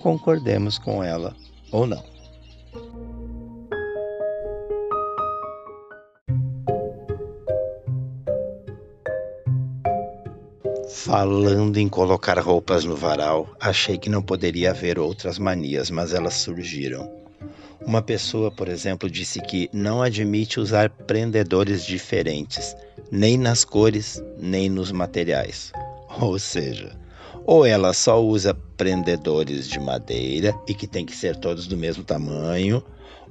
concordemos 0.00 0.78
com 0.78 1.02
ela 1.02 1.34
ou 1.72 1.84
não. 1.84 2.11
Falando 11.04 11.78
em 11.78 11.88
colocar 11.88 12.38
roupas 12.38 12.84
no 12.84 12.94
varal, 12.94 13.52
achei 13.58 13.98
que 13.98 14.08
não 14.08 14.22
poderia 14.22 14.70
haver 14.70 15.00
outras 15.00 15.36
manias, 15.36 15.90
mas 15.90 16.14
elas 16.14 16.34
surgiram. 16.34 17.10
Uma 17.84 18.00
pessoa, 18.00 18.52
por 18.52 18.68
exemplo, 18.68 19.10
disse 19.10 19.40
que 19.40 19.68
não 19.72 20.00
admite 20.00 20.60
usar 20.60 20.90
prendedores 20.90 21.84
diferentes, 21.84 22.76
nem 23.10 23.36
nas 23.36 23.64
cores, 23.64 24.22
nem 24.38 24.70
nos 24.70 24.92
materiais. 24.92 25.72
Ou 26.20 26.38
seja, 26.38 26.96
ou 27.44 27.66
ela 27.66 27.92
só 27.92 28.22
usa 28.22 28.54
prendedores 28.76 29.66
de 29.66 29.80
madeira 29.80 30.54
e 30.68 30.72
que 30.72 30.86
tem 30.86 31.04
que 31.04 31.16
ser 31.16 31.34
todos 31.34 31.66
do 31.66 31.76
mesmo 31.76 32.04
tamanho, 32.04 32.80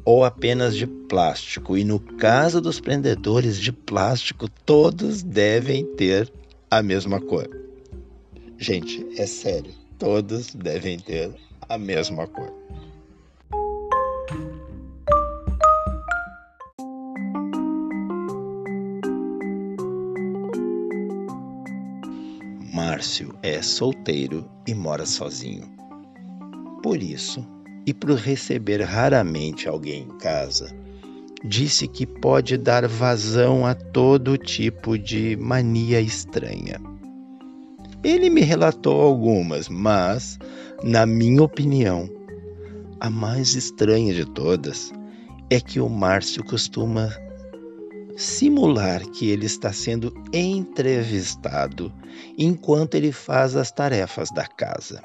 ou 0.04 0.26
apenas 0.26 0.76
de 0.76 0.86
plástico. 0.86 1.78
E 1.78 1.86
no 1.86 2.02
caso 2.02 2.60
dos 2.60 2.82
prendedores 2.82 3.58
de 3.58 3.72
plástico, 3.72 4.50
todos 4.66 5.24
devem 5.24 5.86
ter 5.96 6.30
a 6.70 6.84
mesma 6.84 7.22
cor. 7.22 7.61
Gente, 8.64 9.04
é 9.18 9.26
sério, 9.26 9.74
todos 9.98 10.54
devem 10.54 11.00
ter 11.00 11.34
a 11.68 11.80
mesma 11.80 12.28
cor. 12.28 12.54
Márcio 22.72 23.34
é 23.42 23.64
solteiro 23.64 24.48
e 24.68 24.76
mora 24.76 25.08
sozinho. 25.08 25.68
Por 26.84 27.02
isso, 27.02 27.44
e 27.88 27.96
por 27.96 28.12
receber 28.12 28.84
raramente 28.84 29.68
alguém 29.68 30.04
em 30.04 30.18
casa, 30.20 30.72
disse 31.44 31.88
que 31.88 32.06
pode 32.06 32.58
dar 32.58 32.88
vazão 32.88 33.66
a 33.66 33.74
todo 33.74 34.38
tipo 34.38 35.00
de 35.00 35.36
mania 35.36 36.00
estranha. 36.00 36.91
Ele 38.04 38.30
me 38.30 38.42
relatou 38.42 39.00
algumas, 39.00 39.70
mas, 39.70 40.40
na 40.84 41.06
minha 41.06 41.44
opinião, 41.44 42.10
a 43.00 43.10
mais 43.10 43.54
estranha 43.54 44.14
de 44.14 44.26
todas 44.26 44.92
é 45.50 45.60
que 45.60 45.80
o 45.80 45.88
Márcio 45.88 46.44
costuma 46.44 47.10
simular 48.18 49.02
que 49.12 49.30
ele 49.30 49.46
está 49.46 49.72
sendo 49.72 50.14
entrevistado 50.34 51.94
enquanto 52.38 52.96
ele 52.96 53.12
faz 53.12 53.56
as 53.56 53.72
tarefas 53.72 54.32
da 54.32 54.48
casa. 54.48 55.02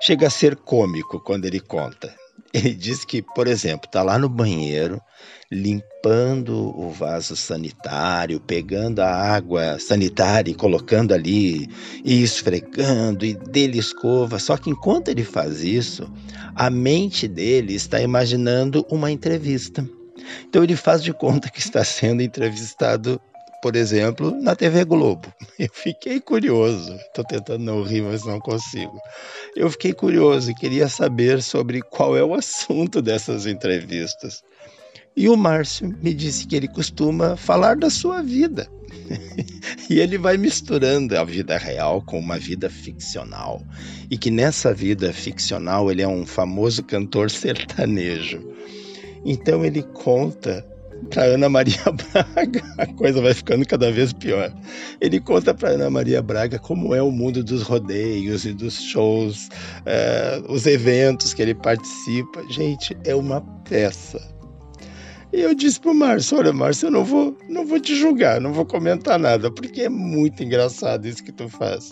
Chega 0.00 0.28
a 0.28 0.30
ser 0.30 0.56
cômico 0.56 1.20
quando 1.20 1.44
ele 1.44 1.60
conta. 1.60 2.14
Ele 2.56 2.72
diz 2.72 3.04
que, 3.04 3.20
por 3.20 3.46
exemplo, 3.46 3.86
está 3.86 4.02
lá 4.02 4.18
no 4.18 4.30
banheiro, 4.30 4.98
limpando 5.52 6.74
o 6.74 6.90
vaso 6.90 7.36
sanitário, 7.36 8.40
pegando 8.40 9.00
a 9.00 9.10
água 9.10 9.78
sanitária 9.78 10.50
e 10.50 10.54
colocando 10.54 11.12
ali, 11.12 11.68
e 12.02 12.22
esfregando, 12.22 13.26
e 13.26 13.34
dele 13.34 13.78
escova. 13.78 14.38
Só 14.38 14.56
que 14.56 14.70
enquanto 14.70 15.08
ele 15.08 15.22
faz 15.22 15.62
isso, 15.62 16.10
a 16.54 16.70
mente 16.70 17.28
dele 17.28 17.74
está 17.74 18.00
imaginando 18.00 18.86
uma 18.90 19.10
entrevista. 19.10 19.86
Então 20.48 20.64
ele 20.64 20.76
faz 20.76 21.02
de 21.02 21.12
conta 21.12 21.50
que 21.50 21.60
está 21.60 21.84
sendo 21.84 22.22
entrevistado 22.22 23.20
por 23.62 23.76
exemplo, 23.76 24.30
na 24.42 24.54
TV 24.54 24.84
Globo. 24.84 25.32
Eu 25.58 25.70
fiquei 25.72 26.20
curioso, 26.20 26.94
estou 26.94 27.24
tentando 27.24 27.64
não 27.64 27.82
rir, 27.82 28.02
mas 28.02 28.24
não 28.24 28.38
consigo. 28.38 28.98
Eu 29.54 29.70
fiquei 29.70 29.92
curioso 29.92 30.50
e 30.50 30.54
queria 30.54 30.88
saber 30.88 31.42
sobre 31.42 31.80
qual 31.82 32.16
é 32.16 32.22
o 32.22 32.34
assunto 32.34 33.00
dessas 33.00 33.46
entrevistas. 33.46 34.42
E 35.16 35.30
o 35.30 35.36
Márcio 35.36 35.96
me 36.02 36.12
disse 36.12 36.46
que 36.46 36.54
ele 36.54 36.68
costuma 36.68 37.36
falar 37.36 37.76
da 37.76 37.88
sua 37.88 38.22
vida. 38.22 38.68
e 39.88 39.98
ele 39.98 40.18
vai 40.18 40.36
misturando 40.36 41.18
a 41.18 41.24
vida 41.24 41.56
real 41.56 42.02
com 42.02 42.18
uma 42.18 42.38
vida 42.38 42.68
ficcional. 42.68 43.62
E 44.10 44.18
que 44.18 44.30
nessa 44.30 44.74
vida 44.74 45.12
ficcional 45.12 45.90
ele 45.90 46.02
é 46.02 46.08
um 46.08 46.26
famoso 46.26 46.82
cantor 46.82 47.30
sertanejo. 47.32 48.46
Então 49.24 49.64
ele 49.64 49.82
conta 49.82 50.66
para 51.10 51.24
Ana 51.24 51.48
Maria 51.48 51.78
Braga, 52.12 52.62
a 52.78 52.86
coisa 52.86 53.20
vai 53.20 53.34
ficando 53.34 53.66
cada 53.66 53.90
vez 53.90 54.12
pior. 54.12 54.52
Ele 55.00 55.20
conta 55.20 55.54
para 55.54 55.70
Ana 55.70 55.90
Maria 55.90 56.22
Braga 56.22 56.58
como 56.58 56.94
é 56.94 57.02
o 57.02 57.10
mundo 57.10 57.42
dos 57.42 57.62
rodeios 57.62 58.44
e 58.44 58.52
dos 58.52 58.80
shows, 58.82 59.48
é, 59.84 60.42
os 60.48 60.66
eventos 60.66 61.32
que 61.32 61.42
ele 61.42 61.54
participa. 61.54 62.42
Gente, 62.50 62.96
é 63.04 63.14
uma 63.14 63.40
peça. 63.68 64.20
E 65.32 65.40
eu 65.40 65.54
disse 65.54 65.80
pro 65.80 65.94
Márcio, 65.94 66.38
olha 66.38 66.52
Márcio, 66.52 66.86
eu 66.86 66.90
não 66.90 67.04
vou, 67.04 67.36
não 67.48 67.66
vou 67.66 67.80
te 67.80 67.94
julgar, 67.94 68.40
não 68.40 68.52
vou 68.52 68.64
comentar 68.64 69.18
nada, 69.18 69.50
porque 69.50 69.82
é 69.82 69.88
muito 69.88 70.42
engraçado 70.42 71.06
isso 71.06 71.22
que 71.22 71.32
tu 71.32 71.48
faz. 71.48 71.90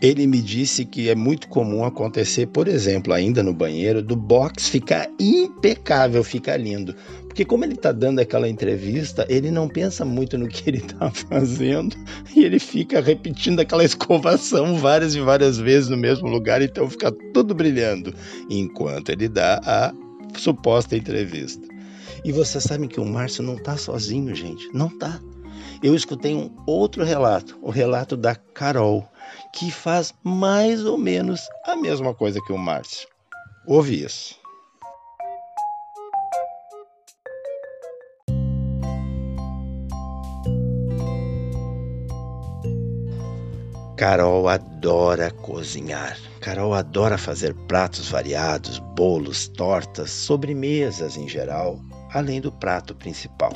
Ele 0.00 0.26
me 0.26 0.40
disse 0.40 0.86
que 0.86 1.10
é 1.10 1.14
muito 1.14 1.46
comum 1.48 1.84
acontecer, 1.84 2.46
por 2.46 2.66
exemplo, 2.68 3.12
ainda 3.12 3.42
no 3.42 3.52
banheiro, 3.52 4.02
do 4.02 4.16
box 4.16 4.68
ficar 4.68 5.06
impecável, 5.18 6.24
ficar 6.24 6.56
lindo. 6.56 6.94
Porque 7.26 7.44
como 7.44 7.64
ele 7.64 7.74
está 7.74 7.92
dando 7.92 8.18
aquela 8.18 8.48
entrevista, 8.48 9.26
ele 9.28 9.50
não 9.50 9.68
pensa 9.68 10.02
muito 10.04 10.38
no 10.38 10.48
que 10.48 10.70
ele 10.70 10.78
está 10.78 11.10
fazendo 11.28 11.94
e 12.34 12.44
ele 12.44 12.58
fica 12.58 13.00
repetindo 13.00 13.60
aquela 13.60 13.84
escovação 13.84 14.78
várias 14.78 15.14
e 15.14 15.20
várias 15.20 15.58
vezes 15.58 15.90
no 15.90 15.98
mesmo 15.98 16.28
lugar, 16.28 16.62
então 16.62 16.88
fica 16.88 17.12
tudo 17.34 17.54
brilhando 17.54 18.14
enquanto 18.48 19.10
ele 19.10 19.28
dá 19.28 19.60
a 19.64 19.92
suposta 20.38 20.96
entrevista. 20.96 21.68
E 22.24 22.32
vocês 22.32 22.64
sabem 22.64 22.88
que 22.88 23.00
o 23.00 23.04
Márcio 23.04 23.42
não 23.42 23.56
está 23.56 23.76
sozinho, 23.76 24.34
gente, 24.34 24.68
não 24.72 24.86
está. 24.86 25.20
Eu 25.82 25.94
escutei 25.94 26.34
um 26.34 26.50
outro 26.66 27.04
relato, 27.04 27.58
o 27.62 27.70
relato 27.70 28.16
da 28.16 28.34
Carol 28.34 29.09
que 29.52 29.70
faz 29.70 30.14
mais 30.22 30.84
ou 30.84 30.98
menos 30.98 31.48
a 31.64 31.76
mesma 31.76 32.14
coisa 32.14 32.40
que 32.46 32.52
o 32.52 32.58
Márcio. 32.58 33.08
Ouve 33.66 34.04
isso. 34.04 34.38
Carol 43.96 44.48
adora 44.48 45.30
cozinhar. 45.30 46.16
Carol 46.40 46.72
adora 46.72 47.18
fazer 47.18 47.54
pratos 47.68 48.08
variados, 48.08 48.78
bolos, 48.78 49.46
tortas, 49.48 50.10
sobremesas 50.10 51.18
em 51.18 51.28
geral, 51.28 51.78
além 52.14 52.40
do 52.40 52.50
prato 52.50 52.94
principal. 52.94 53.52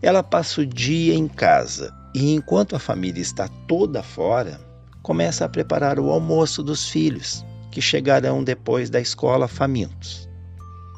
Ela 0.00 0.22
passa 0.22 0.62
o 0.62 0.66
dia 0.66 1.14
em 1.14 1.28
casa 1.28 1.94
e 2.14 2.32
enquanto 2.32 2.76
a 2.76 2.78
família 2.78 3.20
está 3.20 3.48
toda 3.66 4.02
fora, 4.02 4.60
começa 5.02 5.44
a 5.44 5.48
preparar 5.48 5.98
o 5.98 6.10
almoço 6.10 6.62
dos 6.62 6.88
filhos, 6.88 7.44
que 7.70 7.82
chegarão 7.82 8.44
depois 8.44 8.88
da 8.88 9.00
escola 9.00 9.48
famintos. 9.48 10.28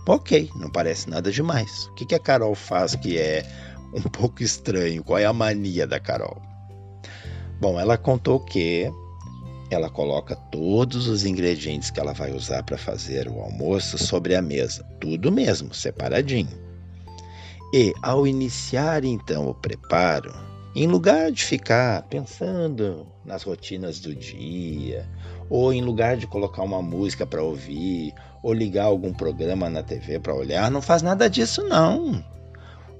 Ok, 0.07 0.51
não 0.55 0.71
parece 0.71 1.09
nada 1.09 1.33
demais. 1.33 1.87
O 1.87 1.95
que 1.95 2.15
a 2.15 2.19
Carol 2.19 2.55
faz 2.55 2.95
que 2.95 3.19
é 3.19 3.45
um 3.95 4.03
pouco 4.11 4.43
estranho? 4.43 5.03
Qual 5.03 5.19
é 5.19 5.25
a 5.25 5.33
mania 5.33 5.87
da 5.87 5.99
Carol? 5.99 6.41
Bom, 7.59 7.81
ela 7.81 7.97
contou 7.97 8.39
que 8.39 8.93
ela 9.71 9.91
coloca 9.91 10.37
todos 10.37 11.09
os 11.09 11.25
ingredientes 11.25 11.91
que 11.91 11.99
ela 11.99 12.13
vai 12.13 12.33
usar 12.33 12.63
para 12.63 12.79
fazer 12.79 13.27
o 13.27 13.41
almoço 13.41 13.99
sobre 13.99 14.37
a 14.37 14.43
mesa, 14.43 14.85
tudo 15.01 15.33
mesmo, 15.33 15.75
separadinho. 15.75 16.57
E 17.73 17.93
ao 18.03 18.27
iniciar 18.27 19.05
então 19.05 19.49
o 19.49 19.55
preparo, 19.55 20.33
em 20.77 20.87
lugar 20.87 21.33
de 21.33 21.43
ficar 21.43 22.03
pensando 22.03 23.07
nas 23.25 23.43
rotinas 23.43 23.99
do 23.99 24.15
dia, 24.15 25.09
ou 25.49 25.73
em 25.73 25.81
lugar 25.81 26.19
de 26.19 26.27
colocar 26.27 26.63
uma 26.63 26.83
música 26.83 27.27
para 27.27 27.43
ouvir, 27.43 28.13
ou 28.43 28.53
ligar 28.53 28.85
algum 28.85 29.11
programa 29.11 29.71
na 29.71 29.83
TV 29.83 30.21
para 30.21 30.35
olhar, 30.35 30.71
não 30.71 30.83
faz 30.83 31.01
nada 31.01 31.31
disso 31.31 31.63
não. 31.63 32.23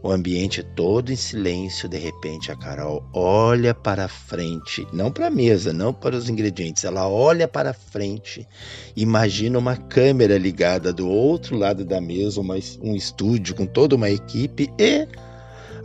O 0.03 0.11
ambiente 0.11 0.63
todo 0.63 1.13
em 1.13 1.17
silêncio, 1.17 1.87
de 1.87 1.99
repente 1.99 2.51
a 2.51 2.57
Carol 2.57 3.05
olha 3.13 3.75
para 3.75 4.09
frente, 4.09 4.87
não 4.91 5.13
para 5.13 5.27
a 5.27 5.31
mesa, 5.31 5.71
não 5.71 5.93
para 5.93 6.17
os 6.17 6.31
ingredientes, 6.31 6.83
ela 6.83 7.07
olha 7.07 7.47
para 7.47 7.75
frente, 7.75 8.49
imagina 8.97 9.59
uma 9.59 9.77
câmera 9.77 10.39
ligada 10.39 10.95
do 10.95 11.07
outro 11.07 11.59
lado 11.59 11.85
da 11.85 12.01
mesa, 12.01 12.41
um 12.41 12.97
estúdio 12.97 13.55
com 13.55 13.67
toda 13.67 13.97
uma 13.97 14.09
equipe 14.09 14.73
e 14.79 15.07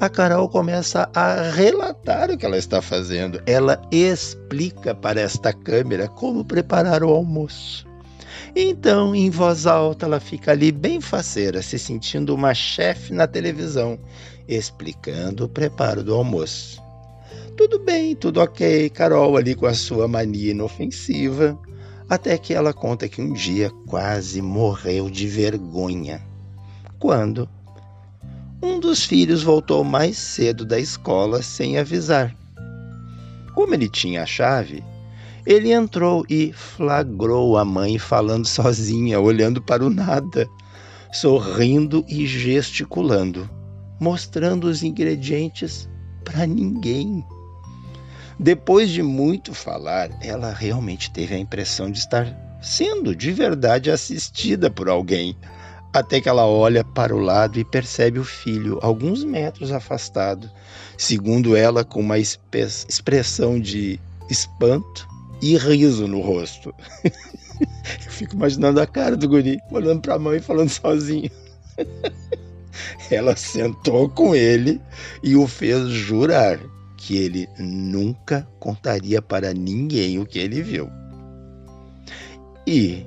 a 0.01 0.09
Carol 0.09 0.49
começa 0.49 1.07
a 1.13 1.51
relatar 1.51 2.31
o 2.31 2.35
que 2.35 2.43
ela 2.43 2.57
está 2.57 2.81
fazendo. 2.81 3.39
Ela 3.45 3.79
explica 3.91 4.95
para 4.95 5.21
esta 5.21 5.53
câmera 5.53 6.07
como 6.07 6.43
preparar 6.43 7.03
o 7.03 7.09
almoço. 7.09 7.85
Então, 8.55 9.13
em 9.13 9.29
voz 9.29 9.67
alta, 9.67 10.07
ela 10.07 10.19
fica 10.19 10.53
ali 10.53 10.71
bem 10.71 10.99
faceira, 10.99 11.61
se 11.61 11.77
sentindo 11.77 12.33
uma 12.33 12.51
chefe 12.51 13.13
na 13.13 13.27
televisão, 13.27 13.99
explicando 14.47 15.45
o 15.45 15.49
preparo 15.49 16.03
do 16.03 16.15
almoço. 16.15 16.81
Tudo 17.55 17.77
bem, 17.77 18.15
tudo 18.15 18.41
ok, 18.41 18.89
Carol 18.89 19.37
ali 19.37 19.53
com 19.53 19.67
a 19.67 19.75
sua 19.75 20.07
mania 20.07 20.49
inofensiva, 20.49 21.55
até 22.09 22.39
que 22.39 22.55
ela 22.55 22.73
conta 22.73 23.07
que 23.07 23.21
um 23.21 23.33
dia 23.33 23.69
quase 23.85 24.41
morreu 24.41 25.11
de 25.11 25.27
vergonha. 25.27 26.23
Quando 26.97 27.47
um 28.62 28.80
dos 28.80 29.06
filhos 29.06 29.41
voltou 29.41 29.84
mais 29.84 30.17
cedo 30.17 30.63
da 30.63 30.80
escola 30.80 31.41
sem 31.41 31.78
avisar. 31.80 32.36
Como 33.56 33.74
ele 33.74 33.89
tinha 33.89 34.24
a 34.24 34.26
chave, 34.26 34.84
ele 35.45 35.74
entrou 35.74 36.24
e 36.30 36.54
flagrou 36.54 37.58
a 37.58 37.65
mãe 37.65 37.97
falando 37.97 38.45
sozinha, 38.47 39.19
olhando 39.19 39.62
para 39.62 39.84
o 39.84 39.89
nada, 39.89 40.47
sorrindo 41.12 42.06
e 42.08 42.26
gesticulando, 42.28 43.50
mostrando 44.00 44.65
os 44.65 44.84
ingredientes 44.84 45.89
para 46.24 46.45
ninguém. 46.45 47.26
Depois 48.39 48.89
de 48.89 49.04
muito 49.04 49.54
falar, 49.54 50.10
ela 50.21 50.52
realmente 50.52 51.12
teve 51.12 51.36
a 51.36 51.39
impressão 51.39 51.91
de 51.91 52.00
estar 52.00 52.26
sendo 52.62 53.15
de 53.15 53.32
verdade 53.32 53.89
assistida 53.89 54.69
por 54.69 54.88
alguém 54.88 55.36
até 55.93 56.21
que 56.21 56.30
ela 56.30 56.45
olha 56.45 56.84
para 56.84 57.15
o 57.15 57.19
lado 57.19 57.60
e 57.60 57.65
percebe 57.65 58.19
o 58.19 58.23
filho 58.23 58.80
alguns 58.82 59.23
metros 59.23 59.71
afastado, 59.71 60.49
segundo 60.97 61.56
ela, 61.56 61.84
com 61.84 61.99
uma 61.99 62.17
expressão 62.17 63.60
de 63.60 63.99
espanto 64.30 65.08
e 65.41 65.58
riso 65.58 66.08
no 66.08 66.21
rosto. 66.21 66.73
Eu 67.04 68.12
fico 68.12 68.36
imaginando 68.36 68.80
a 68.80 68.88
cara 68.88 69.15
do 69.15 69.27
guri, 69.27 69.60
olhando 69.71 70.01
para 70.01 70.15
a 70.15 70.19
mãe 70.19 70.38
e 70.38 70.41
falando 70.41 70.69
sozinho. 70.69 71.30
Ela 73.12 73.36
sentou 73.36 74.10
com 74.10 74.34
ele 74.34 74.82
e 75.21 75.36
o 75.36 75.45
fez 75.45 75.89
jurar 75.89 76.60
que 76.97 77.17
ele 77.17 77.49
nunca 77.58 78.47
contaria 78.60 79.21
para 79.21 79.54
ninguém 79.54 80.19
o 80.19 80.25
que 80.25 80.39
ele 80.39 80.62
viu. 80.62 80.89
E 82.65 83.06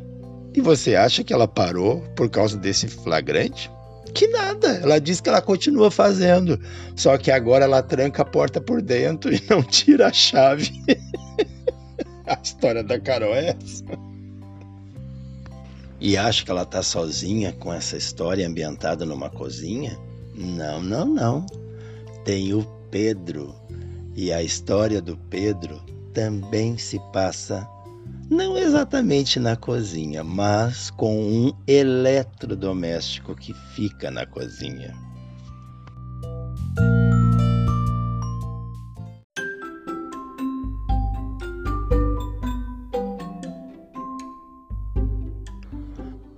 e 0.54 0.60
você 0.60 0.94
acha 0.94 1.24
que 1.24 1.32
ela 1.32 1.48
parou 1.48 2.00
por 2.14 2.30
causa 2.30 2.56
desse 2.56 2.86
flagrante? 2.86 3.70
Que 4.14 4.28
nada, 4.28 4.68
ela 4.76 5.00
diz 5.00 5.20
que 5.20 5.28
ela 5.28 5.42
continua 5.42 5.90
fazendo, 5.90 6.60
só 6.94 7.18
que 7.18 7.32
agora 7.32 7.64
ela 7.64 7.82
tranca 7.82 8.22
a 8.22 8.24
porta 8.24 8.60
por 8.60 8.80
dentro 8.80 9.34
e 9.34 9.42
não 9.50 9.60
tira 9.60 10.06
a 10.06 10.12
chave. 10.12 10.70
a 12.24 12.38
história 12.40 12.84
da 12.84 13.00
Carol 13.00 13.34
é 13.34 13.48
essa. 13.48 13.84
E 16.00 16.16
acha 16.16 16.44
que 16.44 16.50
ela 16.50 16.64
tá 16.64 16.82
sozinha 16.82 17.52
com 17.52 17.72
essa 17.72 17.96
história 17.96 18.46
ambientada 18.46 19.04
numa 19.04 19.30
cozinha? 19.30 19.98
Não, 20.34 20.80
não, 20.80 21.06
não. 21.06 21.46
Tem 22.24 22.54
o 22.54 22.62
Pedro. 22.90 23.54
E 24.14 24.32
a 24.32 24.42
história 24.42 25.00
do 25.00 25.16
Pedro 25.16 25.82
também 26.12 26.78
se 26.78 27.00
passa 27.12 27.68
não 28.30 28.56
exatamente 28.56 29.38
na 29.38 29.56
cozinha, 29.56 30.24
mas 30.24 30.90
com 30.90 31.18
um 31.20 31.52
eletrodoméstico 31.66 33.34
que 33.34 33.52
fica 33.74 34.10
na 34.10 34.26
cozinha. 34.26 34.94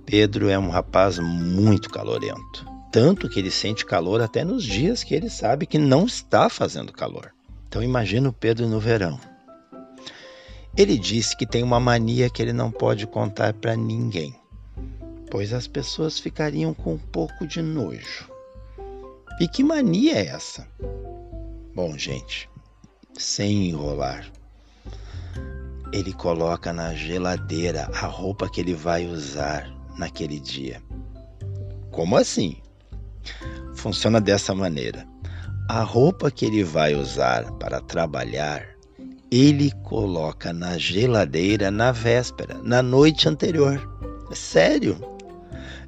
Pedro 0.05 0.47
é 0.47 0.57
um 0.57 0.69
rapaz 0.69 1.19
muito 1.19 1.89
calorento, 1.89 2.65
tanto 2.91 3.27
que 3.27 3.39
ele 3.39 3.51
sente 3.51 3.85
calor 3.85 4.21
até 4.21 4.43
nos 4.43 4.63
dias 4.63 5.03
que 5.03 5.13
ele 5.13 5.29
sabe 5.29 5.65
que 5.65 5.77
não 5.77 6.05
está 6.05 6.49
fazendo 6.49 6.93
calor. 6.93 7.33
Então 7.67 7.83
imagina 7.83 8.29
o 8.29 8.33
Pedro 8.33 8.67
no 8.67 8.79
verão, 8.79 9.19
ele 10.77 10.95
disse 10.95 11.35
que 11.35 11.47
tem 11.47 11.63
uma 11.63 11.79
mania 11.79 12.29
que 12.29 12.39
ele 12.39 12.53
não 12.53 12.69
pode 12.69 13.07
contar 13.07 13.51
para 13.51 13.75
ninguém, 13.75 14.35
pois 15.31 15.51
as 15.51 15.65
pessoas 15.65 16.19
ficariam 16.19 16.71
com 16.71 16.93
um 16.93 16.99
pouco 16.99 17.47
de 17.47 17.63
nojo. 17.63 18.29
E 19.41 19.47
que 19.47 19.63
mania 19.63 20.17
é 20.17 20.27
essa? 20.27 20.67
Bom, 21.73 21.97
gente, 21.97 22.47
sem 23.17 23.69
enrolar, 23.69 24.31
ele 25.91 26.13
coloca 26.13 26.71
na 26.71 26.93
geladeira 26.93 27.89
a 27.93 28.05
roupa 28.05 28.47
que 28.47 28.61
ele 28.61 28.75
vai 28.75 29.07
usar 29.07 29.67
naquele 29.97 30.39
dia. 30.39 30.81
Como 31.89 32.15
assim? 32.15 32.57
Funciona 33.73 34.21
dessa 34.21 34.53
maneira. 34.53 35.07
A 35.67 35.81
roupa 35.81 36.29
que 36.29 36.45
ele 36.45 36.63
vai 36.63 36.93
usar 36.93 37.51
para 37.53 37.81
trabalhar, 37.81 38.76
ele 39.31 39.71
coloca 39.83 40.53
na 40.53 40.77
geladeira 40.77 41.69
na 41.69 41.91
véspera, 41.91 42.59
na 42.63 42.81
noite 42.81 43.27
anterior. 43.27 43.81
É 44.31 44.35
sério? 44.35 44.97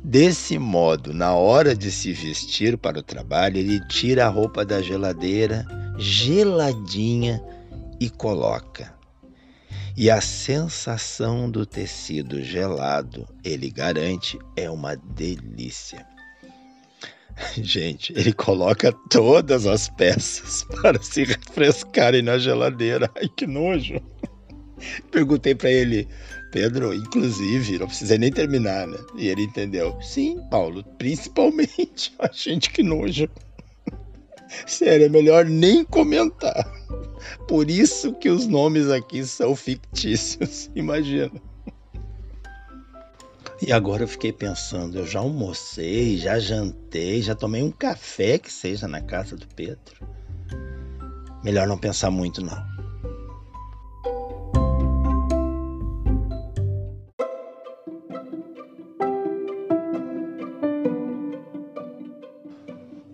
Desse 0.04 0.58
modo, 0.58 1.14
na 1.14 1.34
hora 1.34 1.76
de 1.76 1.92
se 1.92 2.14
vestir 2.14 2.78
para 2.78 3.00
o 3.00 3.04
trabalho, 3.04 3.58
ele 3.58 3.86
tira 3.88 4.26
a 4.26 4.30
roupa 4.30 4.66
da 4.66 4.82
geladeira, 4.82 5.66
geladinha, 5.98 7.44
e 8.00 8.10
coloca. 8.10 8.94
E 9.98 10.10
a 10.10 10.22
sensação 10.22 11.52
do 11.52 11.66
tecido 11.66 12.42
gelado, 12.42 13.28
ele 13.44 13.70
garante, 13.70 14.40
é 14.56 14.70
uma 14.70 14.96
delícia. 14.96 16.08
Gente, 17.62 18.14
ele 18.16 18.34
coloca 18.34 18.92
todas 19.10 19.66
as 19.66 19.90
peças 19.90 20.66
para 20.82 21.02
se 21.02 21.24
refrescarem 21.24 22.22
na 22.22 22.38
geladeira. 22.38 23.10
Ai, 23.16 23.30
que 23.36 23.48
nojo. 23.48 23.96
Perguntei 25.12 25.56
para 25.56 25.72
ele, 25.72 26.08
Pedro, 26.52 26.94
inclusive, 26.94 27.80
não 27.80 27.88
precisa 27.88 28.18
nem 28.18 28.32
terminar, 28.32 28.88
né? 28.88 28.98
E 29.16 29.28
ele 29.28 29.44
entendeu. 29.44 29.98
Sim, 30.02 30.40
Paulo, 30.50 30.84
principalmente. 30.98 32.14
A 32.20 32.30
gente 32.32 32.70
que 32.72 32.84
nojo. 32.84 33.30
Sério, 34.66 35.06
é 35.06 35.10
melhor 35.10 35.46
nem 35.46 35.84
comentar. 35.84 36.66
Por 37.48 37.70
isso 37.70 38.14
que 38.14 38.30
os 38.30 38.48
nomes 38.48 38.90
aqui 38.90 39.24
são 39.24 39.56
fictícios. 39.56 40.72
Imagina. 40.76 41.32
E 43.62 43.74
agora 43.74 44.04
eu 44.04 44.08
fiquei 44.08 44.32
pensando, 44.32 44.98
eu 44.98 45.06
já 45.06 45.20
almocei, 45.20 46.18
já 46.18 46.40
jantei, 46.40 47.22
já 47.22 47.36
tomei 47.36 47.62
um 47.62 47.72
café 47.72 48.38
que 48.38 48.52
seja 48.52 48.88
na 48.88 49.02
casa 49.02 49.36
do 49.36 49.46
Pedro. 49.48 50.08
Melhor 51.44 51.68
não 51.68 51.78
pensar 51.78 52.10
muito 52.10 52.42
não. 52.42 52.58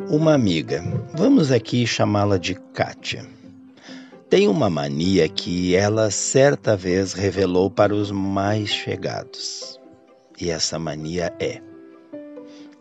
Uma 0.07 0.35
amiga, 0.35 0.83
vamos 1.15 1.51
aqui 1.51 1.87
chamá-la 1.87 2.37
de 2.37 2.53
Kátia, 2.53 3.27
tem 4.29 4.47
uma 4.47 4.69
mania 4.69 5.27
que 5.27 5.75
ela 5.75 6.11
certa 6.11 6.77
vez 6.77 7.13
revelou 7.13 7.69
para 7.69 7.93
os 7.93 8.11
mais 8.11 8.69
chegados. 8.69 9.74
E 10.39 10.49
essa 10.49 10.77
mania 10.77 11.33
é: 11.39 11.61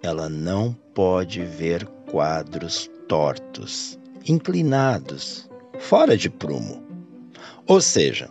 ela 0.02 0.28
não 0.28 0.72
pode 0.94 1.44
ver 1.44 1.86
quadros 2.10 2.90
tortos, 3.08 3.98
inclinados, 4.26 5.48
fora 5.78 6.16
de 6.16 6.28
prumo. 6.28 6.82
Ou 7.66 7.80
seja, 7.80 8.30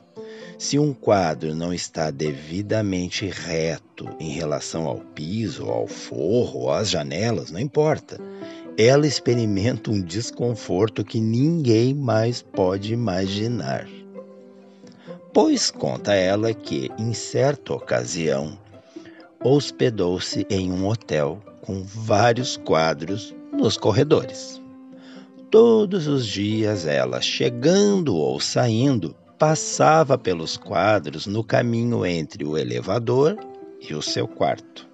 se 0.58 0.78
um 0.78 0.94
quadro 0.94 1.56
não 1.56 1.74
está 1.74 2.12
devidamente 2.12 3.26
reto 3.26 4.08
em 4.20 4.32
relação 4.32 4.86
ao 4.86 4.98
piso, 4.98 5.66
ao 5.70 5.88
forro 5.88 6.70
às 6.72 6.90
janelas, 6.90 7.52
não 7.52 7.60
importa 7.60 8.20
ela 8.78 9.06
experimenta 9.06 9.92
um 9.92 10.02
desconforto 10.02 11.04
que 11.04 11.20
ninguém 11.20 11.94
mais 11.94 12.42
pode 12.42 12.94
imaginar. 12.94 13.88
Pois 15.32 15.70
conta 15.70 16.14
ela 16.14 16.54
que, 16.54 16.90
em 16.98 17.14
certa 17.14 17.74
ocasião, 17.74 18.58
hospedou-se 19.44 20.46
em 20.50 20.72
um 20.72 20.88
hotel 20.88 21.42
com 21.62 21.84
vários 21.84 22.58
quadros 22.58 23.36
nos 23.52 23.78
corredores. 23.78 24.62
Todos 25.52 26.08
os 26.08 26.26
dias 26.26 26.88
ela, 26.88 27.22
chegando 27.22 28.16
ou 28.16 28.40
saindo, 28.40 29.16
passava 29.38 30.18
pelos 30.18 30.58
quadros 30.58 31.28
no 31.28 31.44
caminho 31.44 32.06
entre 32.06 32.46
o 32.46 32.58
elevador 32.58 33.38
e 33.82 33.94
o 33.94 34.02
seu 34.02 34.28
quarto. 34.28 34.88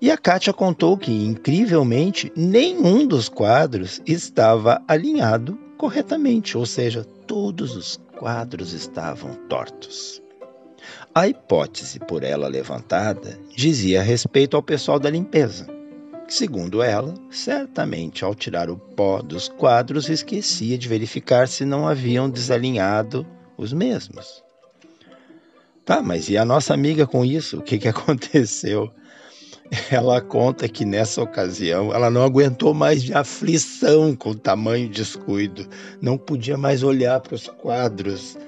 E 0.00 0.10
a 0.10 0.16
Kátia 0.16 0.52
contou 0.52 0.96
que, 0.96 1.12
incrivelmente, 1.12 2.32
nenhum 2.34 3.06
dos 3.06 3.28
quadros 3.28 4.02
estava 4.04 4.82
alinhado 4.88 5.56
corretamente, 5.78 6.56
ou 6.58 6.66
seja, 6.66 7.04
todos 7.26 7.76
os 7.76 8.00
quadros 8.16 8.72
estavam 8.72 9.34
tortos. 9.48 10.21
A 11.14 11.28
hipótese 11.28 12.00
por 12.00 12.24
ela 12.24 12.48
levantada 12.48 13.38
dizia 13.54 14.02
respeito 14.02 14.56
ao 14.56 14.62
pessoal 14.62 14.98
da 14.98 15.10
limpeza. 15.10 15.66
Segundo 16.26 16.82
ela, 16.82 17.12
certamente 17.30 18.24
ao 18.24 18.34
tirar 18.34 18.70
o 18.70 18.78
pó 18.78 19.20
dos 19.20 19.46
quadros 19.46 20.08
esquecia 20.08 20.78
de 20.78 20.88
verificar 20.88 21.48
se 21.48 21.66
não 21.66 21.86
haviam 21.86 22.30
desalinhado 22.30 23.26
os 23.58 23.74
mesmos. 23.74 24.42
Tá, 25.84 26.00
mas 26.00 26.30
e 26.30 26.38
a 26.38 26.46
nossa 26.46 26.72
amiga 26.72 27.06
com 27.06 27.22
isso? 27.22 27.58
O 27.58 27.62
que, 27.62 27.76
que 27.76 27.88
aconteceu? 27.88 28.90
Ela 29.90 30.18
conta 30.22 30.66
que 30.66 30.86
nessa 30.86 31.22
ocasião 31.22 31.92
ela 31.92 32.10
não 32.10 32.22
aguentou 32.22 32.72
mais 32.72 33.02
de 33.02 33.12
aflição 33.12 34.16
com 34.16 34.30
o 34.30 34.34
tamanho 34.34 34.88
descuido, 34.88 35.66
não 36.00 36.16
podia 36.16 36.56
mais 36.56 36.82
olhar 36.82 37.20
para 37.20 37.34
os 37.34 37.48
quadros 37.48 38.38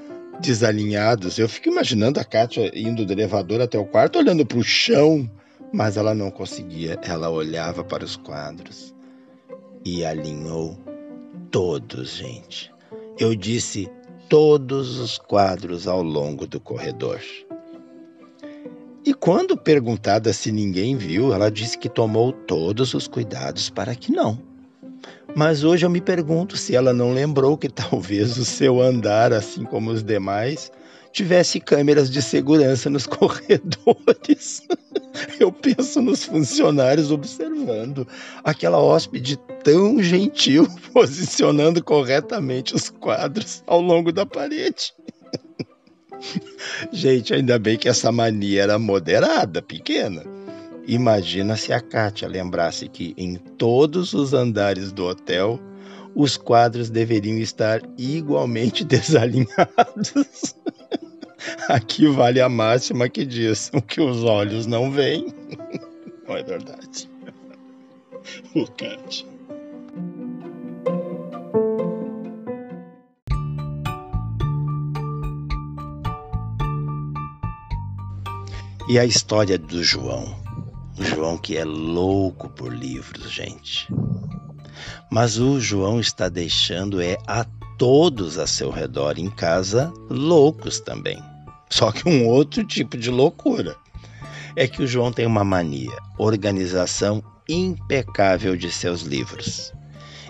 desalinhados. 0.45 1.39
Eu 1.39 1.49
fico 1.49 1.69
imaginando 1.69 2.21
a 2.21 2.25
Kátia 2.25 2.71
indo 2.75 3.05
do 3.05 3.13
elevador 3.13 3.61
até 3.61 3.79
o 3.79 3.87
quarto, 3.87 4.19
olhando 4.19 4.45
para 4.45 4.59
o 4.59 4.63
chão, 4.63 5.29
mas 5.73 5.97
ela 5.97 6.15
não 6.15 6.31
conseguia. 6.31 6.99
Ela 7.03 7.31
olhava 7.31 7.83
para 7.83 8.05
os 8.05 8.17
quadros 8.17 8.95
e 9.85 10.05
alinhou 10.05 10.79
todos, 11.51 12.17
gente. 12.17 12.73
Eu 13.19 13.35
disse 13.35 13.89
todos 14.29 14.99
os 14.99 15.19
quadros 15.19 15.87
ao 15.87 16.03
longo 16.03 16.47
do 16.47 16.61
corredor. 16.61 17.21
E 19.05 19.13
quando 19.13 19.57
perguntada 19.57 20.33
se 20.33 20.51
ninguém 20.51 20.97
viu, 20.97 21.33
ela 21.33 21.51
disse 21.51 21.79
que 21.79 21.89
tomou 21.89 22.33
todos 22.33 22.95
os 22.95 23.07
cuidados 23.07 23.69
para 23.69 23.95
que 23.95 24.11
não. 24.11 24.54
Mas 25.35 25.65
hoje 25.65 25.85
eu 25.85 25.91
me 25.91 26.01
pergunto 26.01 26.57
se 26.57 26.77
ela 26.77 26.93
não 26.93 27.13
lembrou 27.13 27.59
que 27.59 27.69
talvez 27.71 28.37
o 28.39 28.45
seu 28.45 28.81
andar, 28.81 29.33
assim 29.33 29.65
como 29.65 29.91
os 29.91 30.03
demais, 30.03 30.71
tivesse 31.13 31.61
câmeras 31.61 32.11
de 32.11 32.23
segurança 32.23 32.89
nos 32.89 33.07
corredores. 33.07 34.63
Eu 35.39 35.53
penso 35.53 36.03
nos 36.03 36.25
funcionários 36.25 37.11
observando 37.11 38.07
aquela 38.43 38.81
hóspede 38.81 39.37
tão 39.63 40.03
gentil 40.03 40.69
posicionando 40.93 41.83
corretamente 41.83 42.75
os 42.75 42.91
quadros 42.91 43.63
ao 43.67 43.81
longo 43.81 44.13
da 44.13 44.27
parede. 44.27 44.93
Gente, 46.93 47.35
ainda 47.35 47.59
bem 47.59 47.77
que 47.77 47.89
essa 47.89 48.11
mania 48.11 48.63
era 48.63 48.79
moderada, 48.79 49.61
pequena. 49.61 50.25
Imagina 50.87 51.57
se 51.57 51.73
a 51.73 51.81
Kátia 51.81 52.29
lembrasse 52.29 52.89
que 52.89 53.15
em 53.17 53.37
todos 53.37 54.13
os 54.13 54.35
andares 54.35 54.93
do 54.93 55.07
hotel 55.07 55.59
os 56.15 56.37
quadros 56.37 56.91
deveriam 56.91 57.39
estar 57.39 57.81
igualmente 57.97 58.85
desalinhados. 58.85 60.55
Aqui 61.69 62.07
vale 62.07 62.41
a 62.41 62.49
máxima 62.49 63.09
que 63.09 63.25
diz: 63.25 63.71
o 63.75 63.81
que 63.81 64.01
os 64.01 64.23
olhos 64.25 64.67
não 64.67 64.91
veem. 64.91 65.33
Não 66.27 66.39
é 66.39 66.43
verdade. 66.43 67.07
O 68.55 68.65
Kátia. 68.65 69.27
E 78.89 78.99
a 78.99 79.05
história 79.05 79.59
do 79.59 79.85
João. 79.85 80.44
O 80.97 81.03
João 81.03 81.37
que 81.37 81.57
é 81.57 81.65
louco 81.65 82.49
por 82.49 82.73
livros, 82.73 83.31
gente. 83.31 83.89
Mas 85.11 85.39
o 85.39 85.61
João 85.61 85.99
está 85.99 86.29
deixando 86.29 87.01
é 87.01 87.17
a 87.27 87.45
todos 87.77 88.39
a 88.39 88.47
seu 88.47 88.71
redor 88.71 89.19
em 89.19 89.29
casa 89.29 89.93
loucos 90.09 90.79
também. 90.81 91.21
Só 91.69 91.91
que 91.91 92.09
um 92.09 92.29
outro 92.29 92.65
tipo 92.65 92.97
de 92.97 93.11
loucura. 93.11 93.77
É 94.57 94.69
que 94.69 94.83
o 94.83 94.87
João 94.87 95.13
tem 95.13 95.27
uma 95.27 95.43
mania, 95.43 95.99
organização 96.17 97.23
impecável 97.49 98.57
de 98.57 98.71
seus 98.71 99.03
livros. 99.03 99.73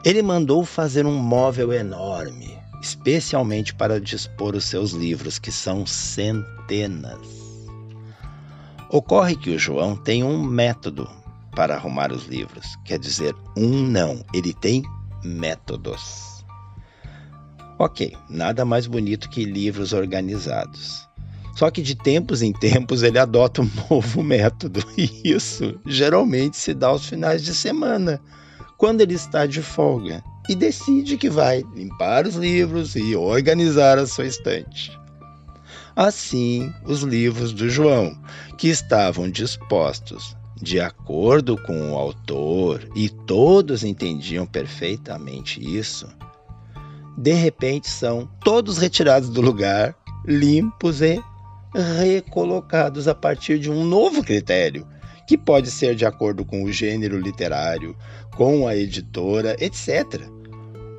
Ele 0.03 0.23
mandou 0.23 0.65
fazer 0.65 1.05
um 1.05 1.15
móvel 1.15 1.73
enorme, 1.75 2.59
especialmente 2.81 3.75
para 3.75 4.01
dispor 4.01 4.55
os 4.55 4.65
seus 4.65 4.93
livros, 4.93 5.39
que 5.39 5.53
são 5.53 5.85
centenas. 5.85 7.44
Ocorre 8.91 9.37
que 9.37 9.51
o 9.51 9.59
João 9.59 9.97
tem 9.97 10.23
um 10.23 10.43
método 10.43 11.09
para 11.55 11.75
arrumar 11.75 12.13
os 12.13 12.27
livros, 12.27 12.77
quer 12.85 12.99
dizer, 12.99 13.35
um 13.57 13.83
não, 13.83 14.25
ele 14.33 14.53
tem 14.53 14.83
métodos. 15.23 16.45
Ok, 17.79 18.17
nada 18.29 18.65
mais 18.65 18.87
bonito 18.87 19.29
que 19.29 19.45
livros 19.45 19.93
organizados. 19.93 21.09
Só 21.57 21.71
que 21.71 21.83
de 21.83 21.95
tempos 21.95 22.43
em 22.43 22.53
tempos 22.53 23.03
ele 23.03 23.19
adota 23.19 23.63
um 23.63 23.71
novo 23.91 24.23
método, 24.23 24.85
e 24.97 25.23
isso 25.25 25.79
geralmente 25.87 26.57
se 26.57 26.75
dá 26.75 26.89
aos 26.89 27.07
finais 27.07 27.43
de 27.43 27.55
semana, 27.55 28.21
quando 28.77 29.01
ele 29.01 29.15
está 29.15 29.47
de 29.47 29.63
folga 29.63 30.23
e 30.49 30.55
decide 30.55 31.17
que 31.17 31.31
vai 31.31 31.65
limpar 31.75 32.27
os 32.27 32.35
livros 32.35 32.97
e 32.97 33.17
organizar 33.17 33.99
a 33.99 34.07
sua 34.07 34.27
estante. 34.27 34.93
Assim, 35.97 36.73
os 36.85 37.03
livros 37.03 37.53
do 37.53 37.69
João, 37.69 38.19
que 38.59 38.69
estavam 38.69 39.31
dispostos 39.31 40.37
de 40.61 40.81
acordo 40.81 41.57
com 41.63 41.93
o 41.93 41.97
autor 41.97 42.89
e 42.97 43.09
todos 43.09 43.85
entendiam 43.85 44.45
perfeitamente 44.45 45.61
isso, 45.63 46.09
de 47.17 47.33
repente 47.33 47.89
são 47.89 48.29
todos 48.43 48.79
retirados 48.79 49.29
do 49.29 49.41
lugar, 49.41 49.95
limpos 50.27 51.01
e 51.01 51.23
recolocados 51.75 53.07
a 53.07 53.15
partir 53.15 53.61
de 53.61 53.71
um 53.71 53.85
novo 53.85 54.23
critério, 54.23 54.85
que 55.29 55.39
pode 55.39 55.71
ser 55.71 55.95
de 55.95 56.05
acordo 56.05 56.45
com 56.45 56.65
o 56.65 56.73
gênero 56.73 57.21
literário, 57.21 57.97
com 58.37 58.67
a 58.67 58.77
editora, 58.77 59.57
etc. 59.61 60.23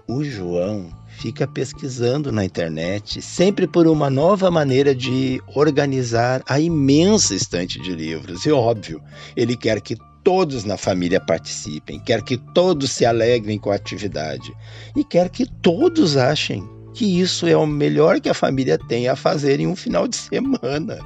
O 0.08 0.24
João 0.24 0.90
fica 1.18 1.48
pesquisando 1.48 2.32
na 2.32 2.46
internet, 2.46 3.22
sempre 3.22 3.68
por 3.68 3.88
uma 3.88 4.10
nova 4.10 4.52
maneira 4.52 4.94
de 4.94 5.42
organizar 5.56 6.44
a 6.48 6.60
imensa 6.60 7.34
estante 7.34 7.80
de 7.82 7.94
livros. 7.94 8.46
E 8.46 8.52
óbvio, 8.52 9.02
ele 9.36 9.56
quer 9.56 9.82
que 9.82 9.98
todos 10.24 10.64
na 10.64 10.78
família 10.78 11.20
participem, 11.20 12.00
quer 12.00 12.22
que 12.24 12.38
todos 12.54 12.92
se 12.92 13.06
alegrem 13.06 13.60
com 13.60 13.72
a 13.72 13.76
atividade 13.76 14.52
e 14.96 15.04
quer 15.04 15.30
que 15.30 15.46
todos 15.62 16.18
achem 16.18 16.68
que 16.94 17.20
isso 17.20 17.46
é 17.46 17.56
o 17.56 17.68
melhor 17.68 18.22
que 18.22 18.30
a 18.30 18.34
família 18.34 18.78
tem 18.88 19.08
a 19.08 19.16
fazer 19.16 19.60
em 19.60 19.68
um 19.68 19.76
final 19.76 20.08
de 20.08 20.16
semana. 20.16 20.98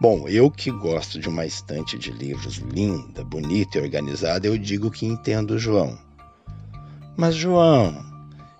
Bom, 0.00 0.28
eu 0.28 0.50
que 0.50 0.70
gosto 0.70 1.18
de 1.18 1.28
uma 1.28 1.46
estante 1.46 1.96
de 1.98 2.10
livros 2.10 2.56
linda, 2.56 3.24
bonita 3.24 3.78
e 3.78 3.80
organizada, 3.80 4.46
eu 4.46 4.58
digo 4.58 4.90
que 4.90 5.06
entendo 5.06 5.52
o 5.52 5.58
João. 5.58 5.98
Mas, 7.16 7.34
João, 7.34 7.96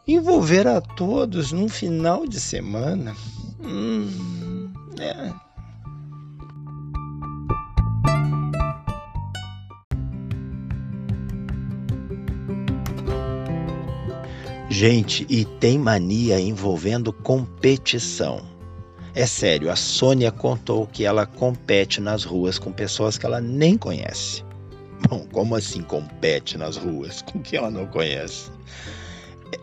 envolver 0.09 0.67
a 0.67 0.81
todos 0.81 1.53
num 1.53 1.69
final 1.69 2.27
de 2.27 2.41
semana. 2.41 3.15
Hum, 3.63 4.73
é. 4.99 5.33
Gente, 14.71 15.27
e 15.29 15.45
tem 15.45 15.79
mania 15.79 16.41
envolvendo 16.41 17.13
competição. 17.13 18.41
É 19.15 19.27
sério, 19.27 19.71
a 19.71 19.77
Sônia 19.77 20.31
contou 20.31 20.87
que 20.87 21.05
ela 21.05 21.27
compete 21.27 22.01
nas 22.01 22.23
ruas 22.23 22.59
com 22.59 22.71
pessoas 22.71 23.19
que 23.19 23.27
ela 23.27 23.41
nem 23.41 23.77
conhece. 23.77 24.45
Bom, 25.09 25.27
como 25.33 25.55
assim 25.55 25.83
compete 25.83 26.57
nas 26.57 26.77
ruas 26.77 27.23
com 27.23 27.41
quem 27.41 27.59
ela 27.59 27.71
não 27.71 27.87
conhece? 27.87 28.51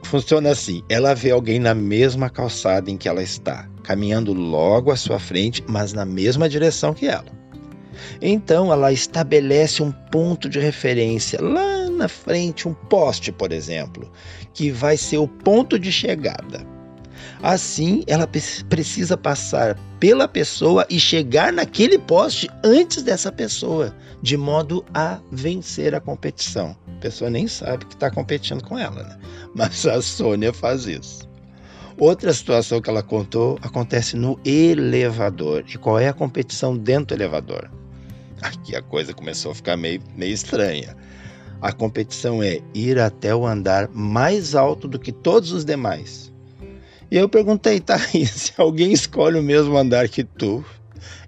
Funciona 0.03 0.51
assim: 0.51 0.83
ela 0.89 1.13
vê 1.13 1.31
alguém 1.31 1.59
na 1.59 1.73
mesma 1.73 2.29
calçada 2.29 2.89
em 2.89 2.97
que 2.97 3.07
ela 3.07 3.23
está, 3.23 3.67
caminhando 3.83 4.33
logo 4.33 4.91
à 4.91 4.95
sua 4.95 5.19
frente, 5.19 5.63
mas 5.67 5.93
na 5.93 6.05
mesma 6.05 6.47
direção 6.49 6.93
que 6.93 7.07
ela. 7.07 7.35
Então 8.21 8.71
ela 8.71 8.91
estabelece 8.91 9.81
um 9.81 9.91
ponto 9.91 10.49
de 10.49 10.59
referência 10.59 11.41
lá 11.41 11.89
na 11.89 12.07
frente, 12.07 12.67
um 12.67 12.73
poste, 12.73 13.31
por 13.31 13.51
exemplo, 13.51 14.11
que 14.53 14.69
vai 14.69 14.97
ser 14.97 15.17
o 15.17 15.27
ponto 15.27 15.79
de 15.79 15.91
chegada. 15.91 16.74
Assim, 17.43 18.03
ela 18.07 18.27
precisa 18.69 19.17
passar 19.17 19.77
pela 19.99 20.27
pessoa 20.27 20.85
e 20.89 20.99
chegar 20.99 21.51
naquele 21.51 21.97
poste 21.97 22.49
antes 22.63 23.03
dessa 23.03 23.31
pessoa, 23.31 23.93
de 24.21 24.37
modo 24.37 24.85
a 24.93 25.19
vencer 25.31 25.93
a 25.93 25.99
competição. 25.99 26.75
A 26.97 26.99
pessoa 27.01 27.29
nem 27.29 27.47
sabe 27.47 27.85
que 27.85 27.93
está 27.93 28.09
competindo 28.09 28.63
com 28.63 28.77
ela, 28.77 29.03
né? 29.03 29.17
Mas 29.53 29.85
a 29.85 30.01
Sônia 30.01 30.51
faz 30.53 30.85
isso. 30.85 31.27
Outra 31.97 32.33
situação 32.33 32.81
que 32.81 32.89
ela 32.89 33.01
contou 33.01 33.57
acontece 33.61 34.17
no 34.17 34.37
elevador. 34.43 35.63
E 35.67 35.77
qual 35.77 35.97
é 35.97 36.09
a 36.09 36.13
competição 36.13 36.75
dentro 36.75 37.15
do 37.15 37.21
elevador? 37.21 37.69
Aqui 38.41 38.75
a 38.75 38.81
coisa 38.81 39.13
começou 39.13 39.53
a 39.53 39.55
ficar 39.55 39.77
meio, 39.77 40.01
meio 40.15 40.33
estranha. 40.33 40.95
A 41.61 41.71
competição 41.71 42.43
é 42.43 42.59
ir 42.73 42.99
até 42.99 43.33
o 43.33 43.47
andar 43.47 43.89
mais 43.93 44.55
alto 44.55 44.89
do 44.89 44.99
que 44.99 45.11
todos 45.11 45.53
os 45.53 45.63
demais. 45.63 46.33
E 47.11 47.17
eu 47.17 47.29
perguntei, 47.29 47.79
tá, 47.79 47.97
e 48.13 48.25
se 48.25 48.53
alguém 48.57 48.91
escolhe 48.91 49.37
o 49.37 49.43
mesmo 49.43 49.77
andar 49.77 50.09
que 50.09 50.23
tu? 50.23 50.65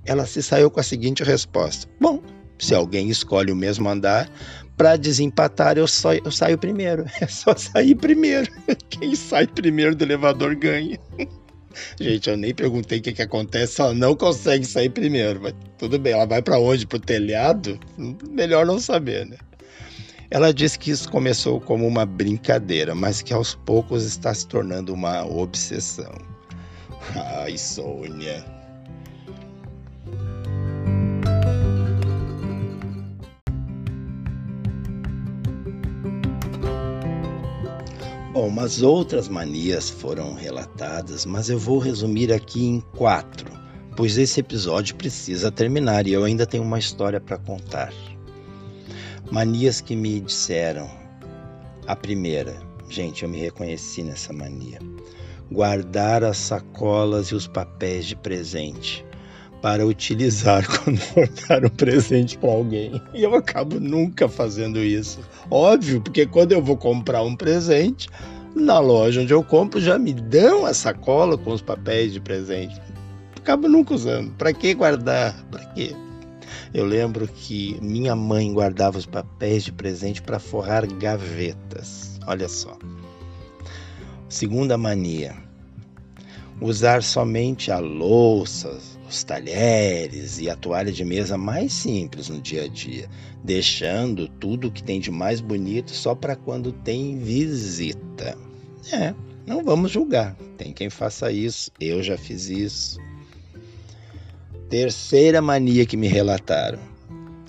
Ela 0.05 0.25
se 0.25 0.41
saiu 0.41 0.71
com 0.71 0.79
a 0.79 0.83
seguinte 0.83 1.23
resposta: 1.23 1.87
Bom, 1.99 2.21
se 2.57 2.73
alguém 2.73 3.09
escolhe 3.09 3.51
o 3.51 3.55
mesmo 3.55 3.87
andar, 3.89 4.29
para 4.75 4.95
desempatar 4.95 5.77
eu, 5.77 5.87
só, 5.87 6.13
eu 6.13 6.31
saio 6.31 6.57
primeiro. 6.57 7.05
É 7.19 7.27
só 7.27 7.55
sair 7.55 7.95
primeiro. 7.95 8.51
Quem 8.89 9.15
sai 9.15 9.47
primeiro 9.47 9.95
do 9.95 10.03
elevador 10.03 10.55
ganha. 10.55 10.99
Gente, 11.99 12.29
eu 12.29 12.37
nem 12.37 12.53
perguntei 12.53 12.99
o 12.99 13.01
que, 13.01 13.13
que 13.13 13.21
acontece, 13.21 13.81
ela 13.81 13.93
não 13.93 14.15
consegue 14.15 14.65
sair 14.65 14.89
primeiro. 14.89 15.41
Mas 15.41 15.53
tudo 15.77 15.99
bem, 15.99 16.13
ela 16.13 16.25
vai 16.25 16.41
para 16.41 16.57
onde? 16.57 16.87
Pro 16.87 16.99
telhado? 16.99 17.79
Melhor 18.29 18.65
não 18.65 18.79
saber, 18.79 19.25
né? 19.25 19.37
Ela 20.29 20.53
disse 20.53 20.77
que 20.77 20.91
isso 20.91 21.09
começou 21.09 21.59
como 21.61 21.87
uma 21.87 22.05
brincadeira, 22.05 22.93
mas 22.93 23.21
que 23.21 23.33
aos 23.33 23.55
poucos 23.55 24.03
está 24.03 24.33
se 24.33 24.45
tornando 24.45 24.93
uma 24.93 25.25
obsessão. 25.25 26.11
Ai, 27.15 27.57
Sônia. 27.57 28.45
Bom, 38.33 38.49
mas 38.49 38.83
outras 38.83 39.29
manias 39.29 39.89
foram 39.89 40.35
relatadas, 40.35 41.25
mas 41.25 41.49
eu 41.49 41.57
vou 41.57 41.79
resumir 41.79 42.31
aqui 42.31 42.65
em 42.65 42.81
quatro, 42.81 43.51
pois 43.95 44.17
esse 44.17 44.41
episódio 44.41 44.95
precisa 44.95 45.49
terminar 45.51 46.05
e 46.05 46.13
eu 46.13 46.23
ainda 46.23 46.45
tenho 46.45 46.63
uma 46.63 46.77
história 46.77 47.19
para 47.19 47.37
contar. 47.37 47.91
Manias 49.31 49.81
que 49.81 49.93
me 49.93 50.21
disseram. 50.21 50.89
A 51.85 51.95
primeira, 51.95 52.55
gente, 52.89 53.23
eu 53.23 53.29
me 53.29 53.37
reconheci 53.37 54.01
nessa 54.01 54.31
mania. 54.31 54.79
Guardar 55.51 56.23
as 56.23 56.37
sacolas 56.37 57.27
e 57.27 57.35
os 57.35 57.45
papéis 57.45 58.05
de 58.05 58.15
presente 58.15 59.05
para 59.61 59.85
utilizar 59.85 60.65
quando 60.83 60.97
for 60.97 61.27
dar 61.47 61.65
um 61.65 61.69
presente 61.69 62.37
para 62.37 62.51
alguém. 62.51 63.01
E 63.13 63.21
eu 63.21 63.35
acabo 63.35 63.81
nunca 63.81 64.29
fazendo 64.29 64.79
isso. 64.79 65.19
Óbvio, 65.51 65.99
porque 65.99 66.25
quando 66.25 66.53
eu 66.53 66.61
vou 66.61 66.77
comprar 66.77 67.21
um 67.21 67.35
presente, 67.35 68.07
na 68.55 68.79
loja 68.79 69.21
onde 69.21 69.33
eu 69.33 69.43
compro 69.43 69.81
já 69.81 69.99
me 69.99 70.13
dão 70.13 70.65
a 70.65 70.73
sacola 70.73 71.37
com 71.37 71.51
os 71.51 71.61
papéis 71.61 72.13
de 72.13 72.21
presente. 72.21 72.79
Acabo 73.35 73.67
nunca 73.67 73.93
usando. 73.93 74.31
Para 74.37 74.53
que 74.53 74.73
guardar? 74.73 75.33
Para 75.51 75.65
quê? 75.65 75.93
Eu 76.73 76.85
lembro 76.85 77.27
que 77.27 77.77
minha 77.81 78.15
mãe 78.15 78.51
guardava 78.53 78.97
os 78.97 79.05
papéis 79.05 79.63
de 79.63 79.71
presente 79.71 80.21
para 80.21 80.39
forrar 80.39 80.85
gavetas. 80.85 82.19
Olha 82.25 82.47
só. 82.47 82.77
Segunda 84.29 84.77
mania: 84.77 85.35
usar 86.59 87.01
somente 87.01 87.71
a 87.71 87.79
louça, 87.79 88.77
os 89.07 89.23
talheres 89.23 90.37
e 90.39 90.49
a 90.49 90.55
toalha 90.55 90.91
de 90.91 91.05
mesa 91.05 91.37
mais 91.37 91.71
simples 91.71 92.29
no 92.29 92.41
dia 92.41 92.65
a 92.65 92.67
dia, 92.67 93.09
deixando 93.43 94.27
tudo 94.27 94.71
que 94.71 94.83
tem 94.83 94.99
de 94.99 95.09
mais 95.09 95.39
bonito 95.39 95.91
só 95.91 96.13
para 96.13 96.35
quando 96.35 96.71
tem 96.71 97.17
visita. 97.17 98.37
É, 98.91 99.13
não 99.45 99.63
vamos 99.63 99.91
julgar. 99.91 100.35
Tem 100.57 100.73
quem 100.73 100.89
faça 100.89 101.31
isso, 101.31 101.71
eu 101.79 102.03
já 102.03 102.17
fiz 102.17 102.49
isso. 102.49 102.99
Terceira 104.69 105.41
mania 105.41 105.85
que 105.85 105.95
me 105.95 106.07
relataram: 106.07 106.79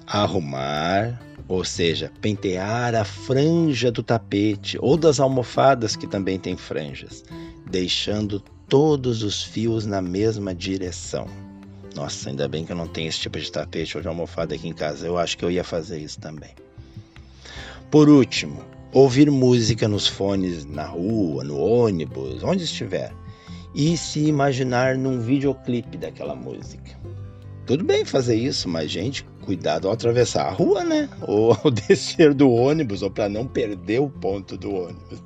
arrumar, 0.07 1.21
ou 1.49 1.65
seja, 1.65 2.13
pentear 2.21 2.95
a 2.95 3.05
franja 3.05 3.91
do 3.91 4.05
tapete 4.05 4.79
ou 4.81 4.97
das 4.97 5.19
almofadas 5.19 5.97
que 5.97 6.07
também 6.07 6.39
tem 6.39 6.57
franjas, 6.57 7.25
deixando 7.69 8.41
todos 8.69 9.25
os 9.25 9.43
fios 9.43 9.85
na 9.85 10.01
mesma 10.01 10.55
direção. 10.55 11.27
Nossa, 11.97 12.29
ainda 12.29 12.47
bem 12.47 12.65
que 12.65 12.71
eu 12.71 12.77
não 12.77 12.87
tenho 12.87 13.09
esse 13.09 13.19
tipo 13.19 13.41
de 13.41 13.51
tapete 13.51 13.97
ou 13.97 14.03
de 14.03 14.07
almofada 14.07 14.55
aqui 14.55 14.69
em 14.69 14.73
casa. 14.73 15.05
Eu 15.05 15.19
acho 15.19 15.37
que 15.37 15.45
eu 15.45 15.51
ia 15.51 15.65
fazer 15.65 15.99
isso 15.99 16.21
também. 16.21 16.51
Por 17.91 18.09
último, 18.09 18.63
ouvir 18.93 19.29
música 19.29 19.89
nos 19.89 20.07
fones 20.07 20.65
na 20.65 20.85
rua, 20.85 21.43
no 21.43 21.59
ônibus, 21.59 22.45
onde 22.45 22.63
estiver 22.63 23.13
e 23.75 23.97
se 23.97 24.21
imaginar 24.21 24.97
num 24.97 25.21
videoclipe 25.21 25.97
daquela 25.97 26.35
música. 26.35 26.99
Tudo 27.67 27.85
bem 27.85 28.05
fazer 28.05 28.35
isso, 28.37 28.69
mas 28.69 28.91
gente, 28.91 29.25
cuidado 29.43 29.89
ao 29.89 29.95
atravessar 29.95 30.47
a 30.47 30.51
rua, 30.51 30.83
né? 30.83 31.09
Ou 31.29 31.53
ao 31.53 31.71
descer 31.71 32.33
do 32.33 32.51
ônibus, 32.51 33.03
ou 33.03 33.11
para 33.11 33.29
não 33.29 33.47
perder 33.47 34.01
o 34.01 34.09
ponto 34.09 34.57
do 34.57 34.75
ônibus. 34.75 35.23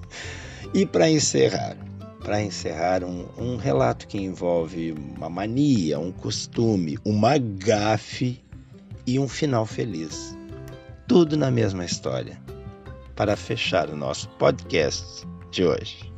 e 0.74 0.84
para 0.84 1.10
encerrar, 1.10 1.76
para 2.20 2.42
encerrar 2.42 3.02
um, 3.02 3.26
um 3.38 3.56
relato 3.56 4.06
que 4.06 4.18
envolve 4.18 4.92
uma 4.92 5.30
mania, 5.30 5.98
um 5.98 6.12
costume, 6.12 6.98
uma 7.04 7.38
gafe 7.38 8.42
e 9.06 9.18
um 9.18 9.26
final 9.26 9.64
feliz. 9.64 10.36
Tudo 11.08 11.36
na 11.36 11.50
mesma 11.50 11.84
história. 11.84 12.38
Para 13.16 13.36
fechar 13.36 13.90
o 13.90 13.96
nosso 13.96 14.28
podcast 14.30 15.26
de 15.50 15.64
hoje. 15.64 16.09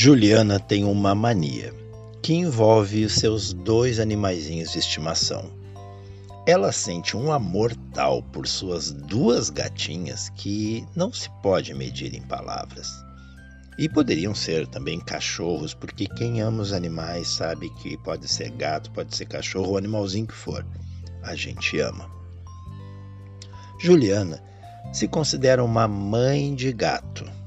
Juliana 0.00 0.60
tem 0.60 0.84
uma 0.84 1.12
mania 1.12 1.74
que 2.22 2.32
envolve 2.32 3.04
os 3.04 3.14
seus 3.14 3.52
dois 3.52 3.98
animaizinhos 3.98 4.70
de 4.70 4.78
estimação. 4.78 5.50
Ela 6.46 6.70
sente 6.70 7.16
um 7.16 7.32
amor 7.32 7.74
tal 7.92 8.22
por 8.22 8.46
suas 8.46 8.92
duas 8.92 9.50
gatinhas 9.50 10.28
que 10.36 10.86
não 10.94 11.12
se 11.12 11.28
pode 11.42 11.74
medir 11.74 12.14
em 12.14 12.22
palavras. 12.22 12.88
E 13.76 13.88
poderiam 13.88 14.36
ser 14.36 14.68
também 14.68 15.00
cachorros, 15.00 15.74
porque 15.74 16.06
quem 16.06 16.42
ama 16.42 16.62
os 16.62 16.72
animais 16.72 17.26
sabe 17.26 17.68
que 17.68 17.98
pode 17.98 18.28
ser 18.28 18.50
gato, 18.52 18.92
pode 18.92 19.16
ser 19.16 19.26
cachorro 19.26 19.70
ou 19.70 19.78
animalzinho 19.78 20.28
que 20.28 20.34
for. 20.34 20.64
A 21.24 21.34
gente 21.34 21.76
ama. 21.80 22.08
Juliana 23.80 24.40
se 24.92 25.08
considera 25.08 25.64
uma 25.64 25.88
mãe 25.88 26.54
de 26.54 26.72
gato 26.72 27.37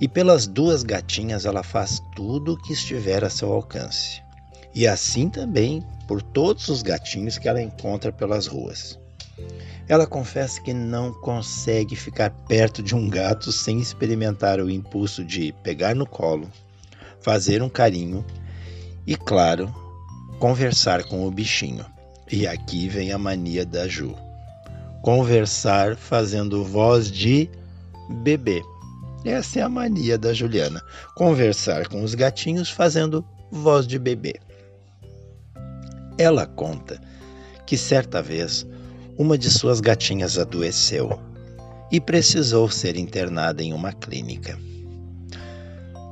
e 0.00 0.08
pelas 0.08 0.46
duas 0.46 0.82
gatinhas 0.82 1.44
ela 1.44 1.62
faz 1.62 2.00
tudo 2.14 2.54
o 2.54 2.56
que 2.56 2.72
estiver 2.72 3.24
a 3.24 3.30
seu 3.30 3.52
alcance. 3.52 4.22
E 4.74 4.86
assim 4.86 5.28
também 5.28 5.82
por 6.06 6.20
todos 6.20 6.68
os 6.68 6.82
gatinhos 6.82 7.38
que 7.38 7.48
ela 7.48 7.62
encontra 7.62 8.12
pelas 8.12 8.46
ruas. 8.46 8.98
Ela 9.88 10.06
confessa 10.06 10.60
que 10.60 10.72
não 10.72 11.12
consegue 11.12 11.94
ficar 11.94 12.30
perto 12.30 12.82
de 12.82 12.94
um 12.94 13.08
gato 13.08 13.52
sem 13.52 13.78
experimentar 13.78 14.60
o 14.60 14.70
impulso 14.70 15.24
de 15.24 15.52
pegar 15.62 15.94
no 15.94 16.06
colo, 16.06 16.50
fazer 17.20 17.62
um 17.62 17.68
carinho 17.68 18.24
e, 19.06 19.16
claro, 19.16 19.74
conversar 20.38 21.04
com 21.04 21.26
o 21.26 21.30
bichinho. 21.30 21.84
E 22.30 22.46
aqui 22.46 22.88
vem 22.88 23.12
a 23.12 23.18
mania 23.18 23.66
da 23.66 23.86
Ju. 23.86 24.14
Conversar 25.02 25.96
fazendo 25.96 26.64
voz 26.64 27.10
de 27.10 27.50
bebê. 28.22 28.62
Essa 29.24 29.60
é 29.60 29.62
a 29.62 29.68
mania 29.68 30.18
da 30.18 30.32
Juliana: 30.34 30.82
conversar 31.14 31.88
com 31.88 32.02
os 32.02 32.14
gatinhos 32.14 32.70
fazendo 32.70 33.24
voz 33.50 33.86
de 33.86 33.98
bebê. 33.98 34.34
Ela 36.18 36.46
conta 36.46 37.00
que 37.66 37.76
certa 37.76 38.22
vez 38.22 38.66
uma 39.16 39.38
de 39.38 39.50
suas 39.50 39.80
gatinhas 39.80 40.38
adoeceu 40.38 41.18
e 41.90 42.00
precisou 42.00 42.68
ser 42.68 42.96
internada 42.96 43.62
em 43.62 43.72
uma 43.72 43.92
clínica. 43.92 44.58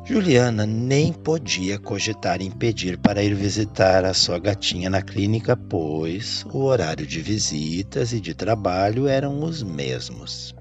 Juliana 0.05 0.67
nem 0.67 1.13
podia 1.13 1.79
cogitar 1.79 2.43
em 2.43 2.51
pedir 2.51 2.99
para 2.99 3.23
ir 3.23 3.35
visitar 3.35 4.05
a 4.05 4.13
sua 4.13 4.39
gatinha 4.39 4.91
na 4.91 5.01
clínica, 5.01 5.57
pois 5.57 6.45
o 6.53 6.65
horário 6.65 7.07
de 7.07 7.21
visitas 7.21 8.13
e 8.13 8.21
de 8.21 8.35
trabalho 8.35 9.07
eram 9.07 9.43
os 9.43 9.63
mesmos. 9.63 10.55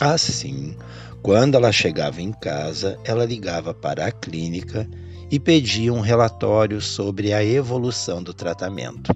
Assim, 0.00 0.76
quando 1.22 1.56
ela 1.56 1.72
chegava 1.72 2.22
em 2.22 2.32
casa, 2.32 2.98
ela 3.04 3.24
ligava 3.24 3.74
para 3.74 4.06
a 4.06 4.12
clínica 4.12 4.88
e 5.30 5.38
pedia 5.38 5.92
um 5.92 6.00
relatório 6.00 6.80
sobre 6.80 7.32
a 7.32 7.44
evolução 7.44 8.22
do 8.22 8.32
tratamento. 8.32 9.14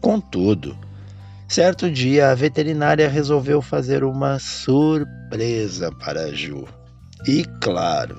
Contudo, 0.00 0.76
certo 1.46 1.90
dia 1.90 2.30
a 2.30 2.34
veterinária 2.34 3.08
resolveu 3.08 3.60
fazer 3.60 4.04
uma 4.04 4.38
surpresa 4.38 5.92
para 5.92 6.34
Ju. 6.34 6.66
E 7.26 7.44
claro, 7.60 8.16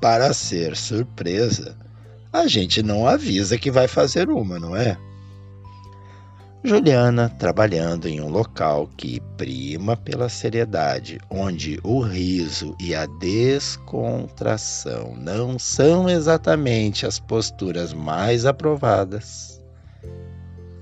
para 0.00 0.32
ser 0.32 0.76
surpresa, 0.76 1.76
a 2.32 2.46
gente 2.46 2.82
não 2.82 3.06
avisa 3.06 3.58
que 3.58 3.70
vai 3.70 3.88
fazer 3.88 4.30
uma, 4.30 4.58
não 4.58 4.76
é? 4.76 4.96
Juliana 6.64 7.28
trabalhando 7.28 8.06
em 8.06 8.20
um 8.20 8.28
local 8.28 8.88
que 8.96 9.18
prima 9.36 9.96
pela 9.96 10.28
seriedade, 10.28 11.18
onde 11.28 11.80
o 11.82 12.00
riso 12.00 12.76
e 12.78 12.94
a 12.94 13.04
descontração 13.04 15.16
não 15.16 15.58
são 15.58 16.08
exatamente 16.08 17.04
as 17.04 17.18
posturas 17.18 17.92
mais 17.92 18.46
aprovadas. 18.46 19.60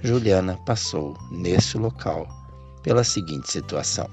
Juliana 0.03 0.59
passou 0.67 1.17
nesse 1.31 1.79
local 1.79 2.29
pela 2.83 3.03
seguinte 3.03 3.51
situação. 3.51 4.07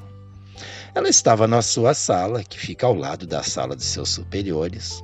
Ela 0.95 1.10
estava 1.10 1.49
na 1.49 1.62
sua 1.62 1.93
sala, 1.93 2.45
que 2.45 2.58
fica 2.58 2.88
ao 2.88 2.93
lado 2.93 3.27
da 3.27 3.43
sala 3.43 3.75
de 3.75 3.84
seus 3.84 4.08
superiores, 4.08 5.03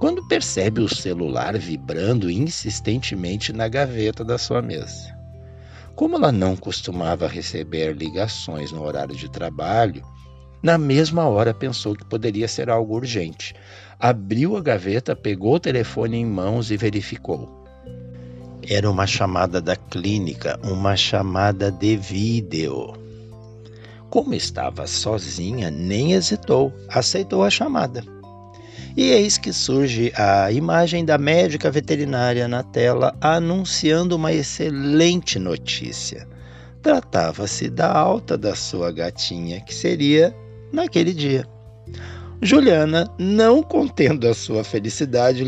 quando 0.00 0.26
percebe 0.26 0.80
o 0.80 0.88
celular 0.88 1.58
vibrando 1.58 2.30
insistentemente 2.30 3.52
na 3.52 3.68
gaveta 3.68 4.24
da 4.24 4.38
sua 4.38 4.62
mesa. 4.62 5.17
Como 5.98 6.14
ela 6.14 6.30
não 6.30 6.54
costumava 6.54 7.26
receber 7.26 7.92
ligações 7.92 8.70
no 8.70 8.84
horário 8.84 9.16
de 9.16 9.28
trabalho, 9.28 10.00
na 10.62 10.78
mesma 10.78 11.26
hora 11.26 11.52
pensou 11.52 11.96
que 11.96 12.04
poderia 12.04 12.46
ser 12.46 12.70
algo 12.70 12.94
urgente. 12.94 13.52
Abriu 13.98 14.56
a 14.56 14.60
gaveta, 14.60 15.16
pegou 15.16 15.56
o 15.56 15.58
telefone 15.58 16.18
em 16.18 16.24
mãos 16.24 16.70
e 16.70 16.76
verificou. 16.76 17.66
Era 18.62 18.88
uma 18.88 19.08
chamada 19.08 19.60
da 19.60 19.74
clínica, 19.74 20.56
uma 20.62 20.96
chamada 20.96 21.68
de 21.68 21.96
vídeo. 21.96 22.92
Como 24.08 24.34
estava 24.34 24.86
sozinha, 24.86 25.68
nem 25.68 26.12
hesitou, 26.12 26.72
aceitou 26.88 27.42
a 27.42 27.50
chamada. 27.50 28.04
E 28.98 29.12
eis 29.12 29.38
que 29.38 29.52
surge 29.52 30.12
a 30.16 30.50
imagem 30.50 31.04
da 31.04 31.16
médica 31.16 31.70
veterinária 31.70 32.48
na 32.48 32.64
tela 32.64 33.16
anunciando 33.20 34.16
uma 34.16 34.32
excelente 34.32 35.38
notícia. 35.38 36.26
Tratava-se 36.82 37.70
da 37.70 37.92
alta 37.92 38.36
da 38.36 38.56
sua 38.56 38.90
gatinha, 38.90 39.60
que 39.60 39.72
seria 39.72 40.34
naquele 40.72 41.14
dia. 41.14 41.46
Juliana, 42.42 43.08
não 43.20 43.62
contendo 43.62 44.26
a 44.26 44.34
sua 44.34 44.64
felicidade, 44.64 45.44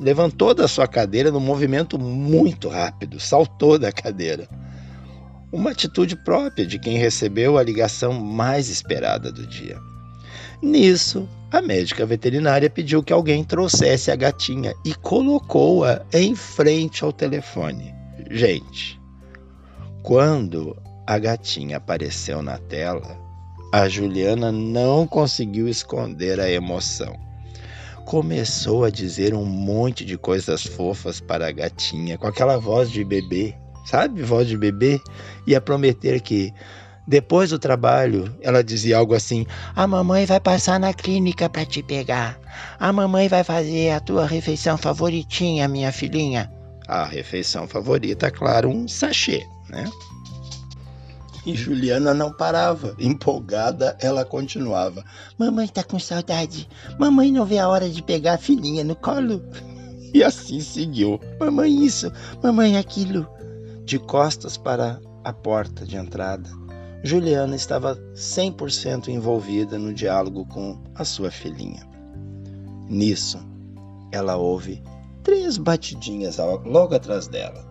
levantou 0.00 0.54
da 0.54 0.66
sua 0.66 0.88
cadeira 0.88 1.30
num 1.30 1.40
movimento 1.40 1.98
muito 1.98 2.70
rápido, 2.70 3.20
saltou 3.20 3.78
da 3.78 3.92
cadeira. 3.92 4.48
Uma 5.52 5.72
atitude 5.72 6.16
própria 6.24 6.64
de 6.64 6.78
quem 6.78 6.96
recebeu 6.96 7.58
a 7.58 7.62
ligação 7.62 8.14
mais 8.14 8.70
esperada 8.70 9.30
do 9.30 9.46
dia. 9.46 9.76
Nisso, 10.60 11.28
a 11.52 11.62
médica 11.62 12.04
veterinária 12.04 12.68
pediu 12.68 13.02
que 13.02 13.12
alguém 13.12 13.44
trouxesse 13.44 14.10
a 14.10 14.16
gatinha 14.16 14.74
e 14.84 14.94
colocou-a 14.94 16.04
em 16.12 16.34
frente 16.34 17.04
ao 17.04 17.12
telefone. 17.12 17.94
Gente, 18.30 19.00
quando 20.02 20.76
a 21.06 21.18
gatinha 21.18 21.76
apareceu 21.76 22.42
na 22.42 22.58
tela, 22.58 23.16
a 23.72 23.88
Juliana 23.88 24.50
não 24.50 25.06
conseguiu 25.06 25.68
esconder 25.68 26.40
a 26.40 26.50
emoção. 26.50 27.14
Começou 28.04 28.84
a 28.84 28.90
dizer 28.90 29.34
um 29.34 29.44
monte 29.44 30.04
de 30.04 30.18
coisas 30.18 30.64
fofas 30.64 31.20
para 31.20 31.46
a 31.46 31.52
gatinha, 31.52 32.18
com 32.18 32.26
aquela 32.26 32.56
voz 32.56 32.90
de 32.90 33.04
bebê, 33.04 33.54
sabe? 33.86 34.22
Voz 34.22 34.48
de 34.48 34.56
bebê, 34.56 35.00
e 35.46 35.54
a 35.54 35.60
prometer 35.60 36.20
que 36.20 36.52
depois 37.08 37.48
do 37.48 37.58
trabalho, 37.58 38.30
ela 38.42 38.62
dizia 38.62 38.98
algo 38.98 39.14
assim: 39.14 39.46
A 39.74 39.86
mamãe 39.86 40.26
vai 40.26 40.38
passar 40.38 40.78
na 40.78 40.92
clínica 40.92 41.48
para 41.48 41.64
te 41.64 41.82
pegar. 41.82 42.38
A 42.78 42.92
mamãe 42.92 43.28
vai 43.28 43.42
fazer 43.42 43.92
a 43.92 43.98
tua 43.98 44.26
refeição 44.26 44.76
favoritinha, 44.76 45.66
minha 45.66 45.90
filhinha. 45.90 46.52
A 46.86 47.06
refeição 47.06 47.66
favorita, 47.66 48.30
claro, 48.30 48.68
um 48.68 48.86
sachê, 48.86 49.42
né? 49.70 49.90
E 51.46 51.54
Juliana 51.54 52.12
não 52.12 52.30
parava. 52.30 52.94
Empolgada, 52.98 53.96
ela 54.02 54.22
continuava: 54.22 55.02
Mamãe 55.38 55.66
tá 55.66 55.82
com 55.82 55.98
saudade. 55.98 56.68
Mamãe 56.98 57.32
não 57.32 57.46
vê 57.46 57.58
a 57.58 57.70
hora 57.70 57.88
de 57.88 58.02
pegar 58.02 58.34
a 58.34 58.38
filhinha 58.38 58.84
no 58.84 58.94
colo. 58.94 59.42
E 60.12 60.24
assim 60.24 60.60
seguiu: 60.60 61.20
Mamãe, 61.38 61.84
isso, 61.84 62.10
mamãe, 62.42 62.78
aquilo. 62.78 63.28
De 63.84 63.98
costas 63.98 64.56
para 64.56 64.98
a 65.22 65.32
porta 65.34 65.84
de 65.84 65.96
entrada. 65.96 66.48
Juliana 67.02 67.54
estava 67.54 67.96
100% 68.14 69.08
envolvida 69.08 69.78
no 69.78 69.94
diálogo 69.94 70.44
com 70.46 70.82
a 70.94 71.04
sua 71.04 71.30
filhinha. 71.30 71.86
Nisso, 72.88 73.38
ela 74.10 74.36
ouve 74.36 74.82
três 75.22 75.56
batidinhas 75.56 76.38
logo 76.38 76.94
atrás 76.94 77.28
dela. 77.28 77.64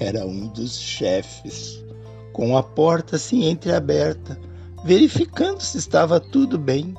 Era 0.00 0.26
um 0.26 0.48
dos 0.48 0.76
chefes, 0.76 1.84
com 2.32 2.56
a 2.56 2.62
porta 2.62 3.16
assim 3.16 3.48
entreaberta, 3.48 4.38
verificando 4.84 5.60
se 5.60 5.78
estava 5.78 6.18
tudo 6.18 6.58
bem. 6.58 6.94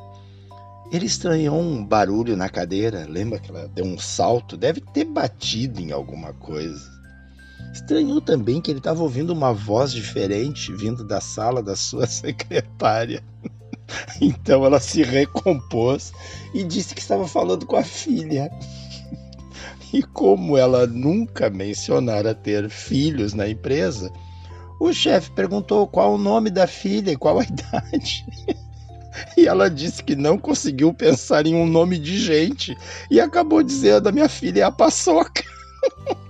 Ele 0.92 1.08
estranhou 1.08 1.60
um 1.60 1.84
barulho 1.84 2.38
na 2.38 2.48
cadeira, 2.48 3.06
lembra 3.10 3.40
que 3.40 3.50
ela 3.50 3.68
deu 3.68 3.84
um 3.84 3.98
salto? 3.98 4.56
Deve 4.56 4.80
ter 4.80 5.06
batido 5.06 5.82
em 5.82 5.92
alguma 5.92 6.34
coisa. 6.34 7.03
Estranhou 7.72 8.20
também 8.20 8.62
que 8.62 8.72
ele 8.72 8.80
estava 8.80 9.02
ouvindo 9.02 9.32
uma 9.32 9.54
voz 9.54 9.92
diferente 9.92 10.72
vindo 10.74 11.04
da 11.04 11.22
sala 11.22 11.62
da 11.62 11.76
sua 11.76 12.06
secretária. 12.08 13.24
Então 14.22 14.66
ela 14.66 14.80
se 14.80 15.04
recompôs 15.04 16.12
e 16.54 16.64
disse 16.64 16.96
que 16.96 17.02
estava 17.02 17.28
falando 17.28 17.66
com 17.66 17.76
a 17.76 17.84
filha. 17.84 18.50
E 19.94 20.02
como 20.02 20.58
ela 20.58 20.88
nunca 20.88 21.50
mencionara 21.50 22.34
ter 22.34 22.70
filhos 22.70 23.34
na 23.34 23.48
empresa, 23.48 24.12
o 24.80 24.92
chefe 24.92 25.30
perguntou 25.32 25.88
qual 25.88 26.16
o 26.16 26.18
nome 26.18 26.50
da 26.50 26.66
filha 26.66 27.12
e 27.12 27.18
qual 27.18 27.40
a 27.40 27.44
idade. 27.46 28.26
E 29.38 29.48
ela 29.48 29.70
disse 29.70 30.04
que 30.04 30.16
não 30.16 30.38
conseguiu 30.38 30.94
pensar 30.94 31.46
em 31.46 31.54
um 31.56 31.68
nome 31.68 32.00
de 32.00 32.18
gente 32.18 32.76
e 33.10 33.20
acabou 33.20 33.62
dizendo: 33.62 34.10
a 34.10 34.12
minha 34.12 34.28
filha 34.28 34.62
é 34.62 34.64
a 34.64 34.72
paçoca. 34.72 35.44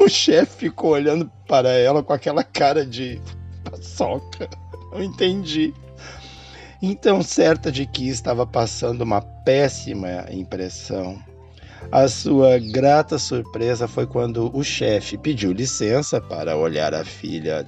O 0.00 0.08
chefe 0.08 0.56
ficou 0.56 0.92
olhando 0.92 1.30
para 1.46 1.70
ela 1.70 2.02
com 2.02 2.12
aquela 2.14 2.42
cara 2.42 2.86
de 2.86 3.20
paçoca. 3.62 4.48
Não 4.90 5.02
entendi. 5.02 5.74
Então, 6.80 7.22
certa 7.22 7.70
de 7.70 7.84
que 7.84 8.08
estava 8.08 8.46
passando 8.46 9.02
uma 9.02 9.20
péssima 9.20 10.24
impressão, 10.30 11.22
a 11.92 12.08
sua 12.08 12.58
grata 12.58 13.18
surpresa 13.18 13.86
foi 13.86 14.06
quando 14.06 14.50
o 14.56 14.64
chefe 14.64 15.18
pediu 15.18 15.52
licença 15.52 16.18
para 16.18 16.56
olhar 16.56 16.94
a 16.94 17.04
filha 17.04 17.66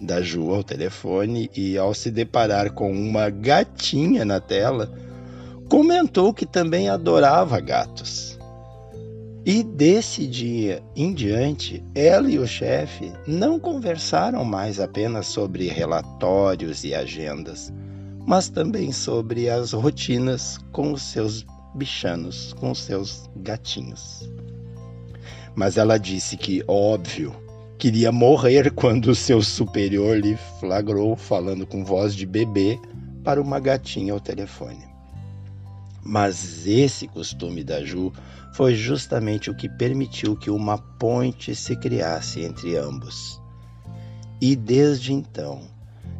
da 0.00 0.22
Ju 0.22 0.54
ao 0.54 0.64
telefone 0.64 1.50
e, 1.54 1.76
ao 1.76 1.92
se 1.92 2.10
deparar 2.10 2.72
com 2.72 2.90
uma 2.90 3.28
gatinha 3.28 4.24
na 4.24 4.40
tela, 4.40 4.90
comentou 5.68 6.32
que 6.32 6.46
também 6.46 6.88
adorava 6.88 7.60
gatos. 7.60 8.33
E 9.46 9.62
desse 9.62 10.26
dia 10.26 10.82
em 10.96 11.12
diante, 11.12 11.84
ela 11.94 12.30
e 12.30 12.38
o 12.38 12.46
chefe 12.46 13.12
não 13.26 13.60
conversaram 13.60 14.42
mais 14.42 14.80
apenas 14.80 15.26
sobre 15.26 15.68
relatórios 15.68 16.82
e 16.82 16.94
agendas, 16.94 17.70
mas 18.26 18.48
também 18.48 18.90
sobre 18.90 19.50
as 19.50 19.74
rotinas 19.74 20.56
com 20.72 20.92
os 20.92 21.02
seus 21.02 21.44
bichanos, 21.74 22.54
com 22.54 22.70
os 22.70 22.82
seus 22.84 23.28
gatinhos. 23.36 24.30
Mas 25.54 25.76
ela 25.76 25.98
disse 25.98 26.38
que, 26.38 26.64
óbvio, 26.66 27.36
queria 27.76 28.10
morrer 28.10 28.70
quando 28.70 29.08
o 29.08 29.14
seu 29.14 29.42
superior 29.42 30.16
lhe 30.16 30.38
flagrou 30.58 31.16
falando 31.16 31.66
com 31.66 31.84
voz 31.84 32.14
de 32.14 32.24
bebê 32.24 32.78
para 33.22 33.42
uma 33.42 33.60
gatinha 33.60 34.14
ao 34.14 34.20
telefone. 34.20 34.93
Mas 36.04 36.66
esse 36.66 37.08
costume 37.08 37.64
da 37.64 37.82
Ju 37.82 38.12
foi 38.52 38.74
justamente 38.74 39.50
o 39.50 39.56
que 39.56 39.68
permitiu 39.68 40.36
que 40.36 40.50
uma 40.50 40.76
ponte 40.76 41.54
se 41.54 41.74
criasse 41.74 42.42
entre 42.42 42.76
ambos. 42.76 43.40
E 44.40 44.54
desde 44.54 45.12
então, 45.12 45.62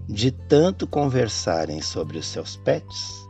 de 0.09 0.31
tanto 0.31 0.87
conversarem 0.87 1.81
sobre 1.83 2.19
os 2.19 2.27
seus 2.27 2.57
pets, 2.57 3.29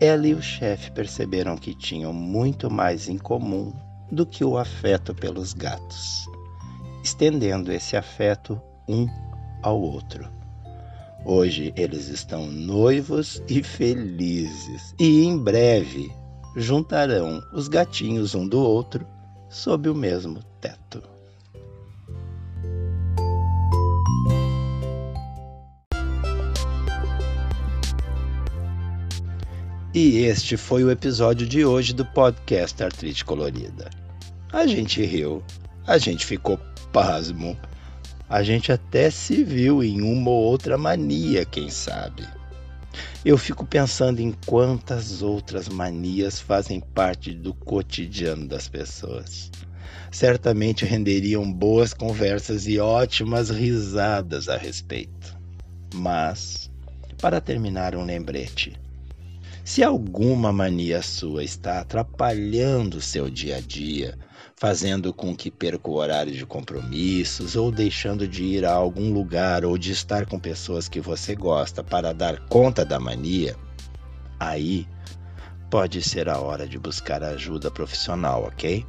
ela 0.00 0.26
e 0.26 0.34
o 0.34 0.42
chefe 0.42 0.90
perceberam 0.90 1.56
que 1.56 1.74
tinham 1.74 2.12
muito 2.12 2.70
mais 2.70 3.08
em 3.08 3.18
comum 3.18 3.72
do 4.10 4.26
que 4.26 4.44
o 4.44 4.58
afeto 4.58 5.14
pelos 5.14 5.52
gatos, 5.52 6.26
estendendo 7.04 7.70
esse 7.70 7.96
afeto 7.96 8.60
um 8.88 9.06
ao 9.62 9.80
outro. 9.80 10.41
Hoje 11.24 11.72
eles 11.76 12.08
estão 12.08 12.46
noivos 12.46 13.40
e 13.48 13.62
felizes, 13.62 14.92
e 14.98 15.24
em 15.24 15.38
breve 15.38 16.10
juntarão 16.56 17.40
os 17.52 17.68
gatinhos 17.68 18.34
um 18.34 18.46
do 18.46 18.60
outro 18.60 19.06
sob 19.48 19.88
o 19.88 19.94
mesmo 19.94 20.42
teto. 20.60 21.00
E 29.94 30.24
este 30.24 30.56
foi 30.56 30.82
o 30.82 30.90
episódio 30.90 31.46
de 31.46 31.64
hoje 31.64 31.92
do 31.92 32.04
podcast 32.04 32.82
Artrite 32.82 33.24
Colorida. 33.24 33.90
A 34.52 34.66
gente 34.66 35.04
riu, 35.04 35.40
a 35.86 35.98
gente 35.98 36.26
ficou 36.26 36.58
pasmo, 36.92 37.56
a 38.32 38.42
gente 38.42 38.72
até 38.72 39.10
se 39.10 39.44
viu 39.44 39.84
em 39.84 40.02
uma 40.02 40.30
ou 40.30 40.42
outra 40.42 40.76
mania, 40.76 41.44
quem 41.44 41.70
sabe 41.70 42.26
eu 43.24 43.38
fico 43.38 43.64
pensando 43.64 44.20
em 44.20 44.32
quantas 44.46 45.22
outras 45.22 45.68
manias 45.68 46.40
fazem 46.40 46.80
parte 46.80 47.32
do 47.32 47.54
cotidiano 47.54 48.48
das 48.48 48.66
pessoas. 48.66 49.50
Certamente 50.10 50.84
renderiam 50.84 51.50
boas 51.50 51.94
conversas 51.94 52.66
e 52.66 52.78
ótimas 52.80 53.48
risadas 53.48 54.48
a 54.48 54.56
respeito. 54.56 55.38
Mas, 55.94 56.68
para 57.20 57.40
terminar, 57.40 57.94
um 57.94 58.04
lembrete. 58.04 58.72
Se 59.64 59.84
alguma 59.84 60.52
mania 60.52 61.00
sua 61.00 61.44
está 61.44 61.78
atrapalhando 61.78 63.00
seu 63.00 63.30
dia 63.30 63.56
a 63.56 63.60
dia, 63.60 64.18
fazendo 64.62 65.12
com 65.12 65.34
que 65.34 65.50
perca 65.50 65.90
o 65.90 65.94
horário 65.94 66.32
de 66.32 66.46
compromissos 66.46 67.56
ou 67.56 67.72
deixando 67.72 68.28
de 68.28 68.44
ir 68.44 68.64
a 68.64 68.72
algum 68.72 69.12
lugar 69.12 69.64
ou 69.64 69.76
de 69.76 69.90
estar 69.90 70.24
com 70.24 70.38
pessoas 70.38 70.88
que 70.88 71.00
você 71.00 71.34
gosta 71.34 71.82
para 71.82 72.14
dar 72.14 72.38
conta 72.46 72.84
da 72.84 73.00
mania, 73.00 73.56
aí 74.38 74.86
pode 75.68 76.00
ser 76.00 76.28
a 76.28 76.38
hora 76.38 76.64
de 76.64 76.78
buscar 76.78 77.24
ajuda 77.24 77.72
profissional, 77.72 78.44
ok? 78.44 78.86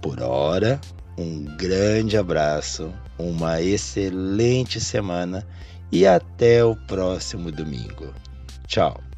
Por 0.00 0.22
hora, 0.22 0.80
um 1.18 1.44
grande 1.58 2.16
abraço, 2.16 2.90
uma 3.18 3.60
excelente 3.60 4.80
semana 4.80 5.46
e 5.92 6.06
até 6.06 6.64
o 6.64 6.74
próximo 6.74 7.52
domingo. 7.52 8.14
Tchau! 8.66 9.09